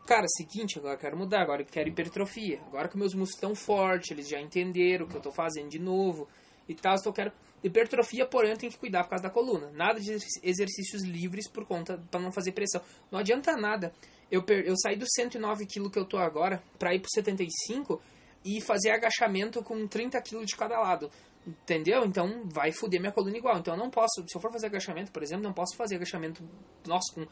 [0.06, 2.60] Cara, seguinte, agora eu quero mudar, agora eu quero hipertrofia.
[2.68, 5.80] Agora que meus músculos estão fortes, eles já entenderam o que eu estou fazendo de
[5.80, 6.28] novo
[6.68, 7.32] e tal, eu quero
[7.64, 9.72] hipertrofia, porém tenho que cuidar por causa da coluna.
[9.72, 10.12] Nada de
[10.44, 12.82] exercícios livres por conta para não fazer pressão.
[13.10, 13.94] Não adianta nada.
[14.30, 18.02] Eu per, eu saí do 109 kg que eu tô agora para ir pro 75
[18.44, 21.10] e fazer agachamento com 30 kg de cada lado.
[21.48, 22.06] Entendeu?
[22.06, 23.58] Então vai foder minha coluna igual.
[23.58, 26.44] Então eu não posso, se eu for fazer agachamento, por exemplo, não posso fazer agachamento,
[26.86, 27.26] nossa, com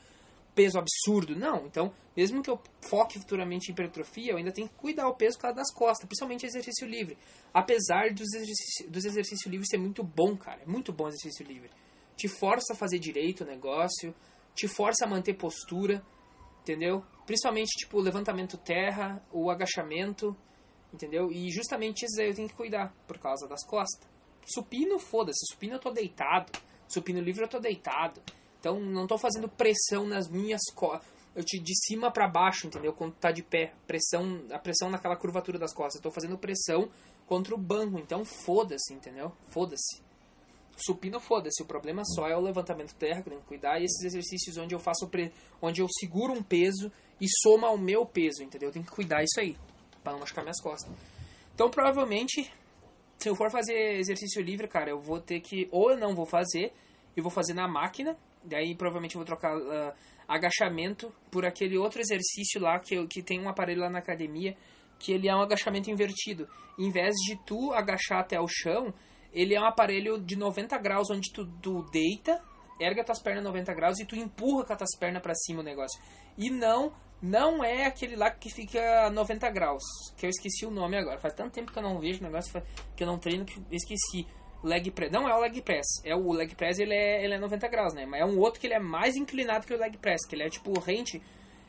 [0.56, 1.36] peso absurdo.
[1.36, 1.66] Não.
[1.66, 5.38] Então, mesmo que eu foque futuramente em hipertrofia, eu ainda tenho que cuidar o peso
[5.40, 7.18] causa das costas, principalmente exercício livre.
[7.54, 10.62] Apesar dos exercícios, dos exercícios livres ser muito bom, cara.
[10.62, 11.70] É muito bom exercício livre.
[12.16, 14.14] Te força a fazer direito o negócio,
[14.54, 16.04] te força a manter postura,
[16.62, 17.04] entendeu?
[17.26, 20.36] Principalmente, tipo, levantamento terra, o agachamento
[20.94, 21.32] Entendeu?
[21.32, 24.08] E justamente isso aí eu tenho que cuidar, por causa das costas.
[24.46, 25.40] Supino, foda-se.
[25.52, 26.52] Supino eu tô deitado.
[26.88, 28.22] Supino livre eu tô deitado.
[28.62, 31.10] Então não tô fazendo pressão nas minhas costas.
[31.34, 32.94] Eu te de cima para baixo, entendeu?
[32.94, 36.02] Quando tá de pé, pressão, a pressão naquela curvatura das costas.
[36.02, 36.90] Tô fazendo pressão
[37.26, 39.32] contra o banco, então foda-se, entendeu?
[39.48, 40.04] Foda-se.
[40.78, 41.64] Supino, foda-se.
[41.64, 44.76] O problema só é o levantamento terra, que tenho que cuidar, e esses exercícios onde
[44.76, 45.32] eu faço pre...
[45.62, 48.70] onde eu seguro um peso e soma ao meu peso, entendeu?
[48.70, 49.58] Eu tenho que cuidar isso aí
[50.04, 50.94] para não machucar minhas costas.
[51.56, 52.52] Então, provavelmente,
[53.18, 56.26] se eu for fazer exercício livre, cara, eu vou ter que ou eu não vou
[56.26, 56.74] fazer,
[57.16, 59.94] eu vou fazer na máquina, daí provavelmente vou trocar uh,
[60.28, 64.56] agachamento por aquele outro exercício lá que que tem um aparelho lá na academia
[65.02, 66.48] que ele é um agachamento invertido.
[66.78, 68.94] Em vez de tu agachar até o chão,
[69.34, 72.42] ele é um aparelho de 90 graus onde tu, tu deita,
[72.80, 75.64] erga tuas pernas 90 graus e tu empurra com as tuas pernas para cima o
[75.64, 76.00] negócio.
[76.38, 79.84] E não não é aquele lá que fica 90 graus,
[80.18, 81.20] que eu esqueci o nome agora.
[81.20, 82.62] Faz tanto tempo que eu não vejo o negócio,
[82.96, 84.26] que eu não treino, que eu esqueci.
[84.64, 85.12] Leg press.
[85.12, 85.88] Não é o leg press.
[86.06, 88.06] É o leg press, ele é, ele é 90 graus, né?
[88.06, 90.44] Mas é um outro que ele é mais inclinado que o leg press, que ele
[90.44, 91.22] é tipo rente.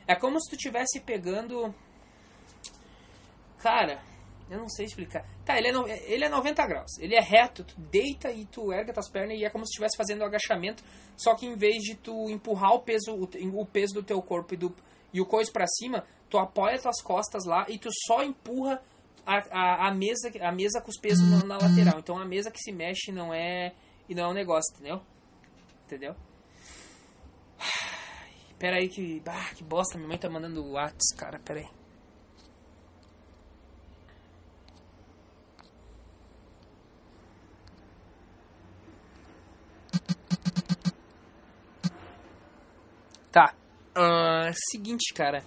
[0.07, 1.73] É como se tu estivesse pegando.
[3.57, 4.01] Cara,
[4.49, 5.25] eu não sei explicar.
[5.45, 5.87] Tá, ele é, no...
[5.87, 6.97] ele é 90 graus.
[6.99, 9.97] Ele é reto, tu deita e tu erga tuas pernas e é como se estivesse
[9.97, 10.83] fazendo agachamento,
[11.15, 14.57] só que em vez de tu empurrar o peso, o peso do teu corpo e
[14.57, 14.75] do
[15.13, 18.81] e o coiso para cima, tu apoia tuas costas lá e tu só empurra
[19.25, 21.99] a, a, a mesa a mesa com os pesos na, na, lateral.
[21.99, 23.73] Então a mesa que se mexe não é
[24.07, 25.01] e não é um negócio, entendeu?
[25.85, 26.15] Entendeu?
[28.59, 31.83] Pera aí que, ah, que bosta, minha mãe tá mandando whats, cara, pera aí.
[43.31, 43.55] Tá.
[43.97, 45.43] Uh, seguinte, cara.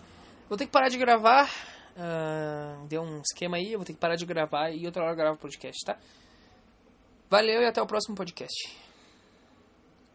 [0.48, 1.48] Vou ter que parar de gravar.
[1.96, 5.12] Uh, deu um esquema aí, eu vou ter que parar de gravar e outra hora
[5.12, 5.96] eu gravo o podcast, tá?
[7.30, 8.85] Valeu e até o próximo podcast.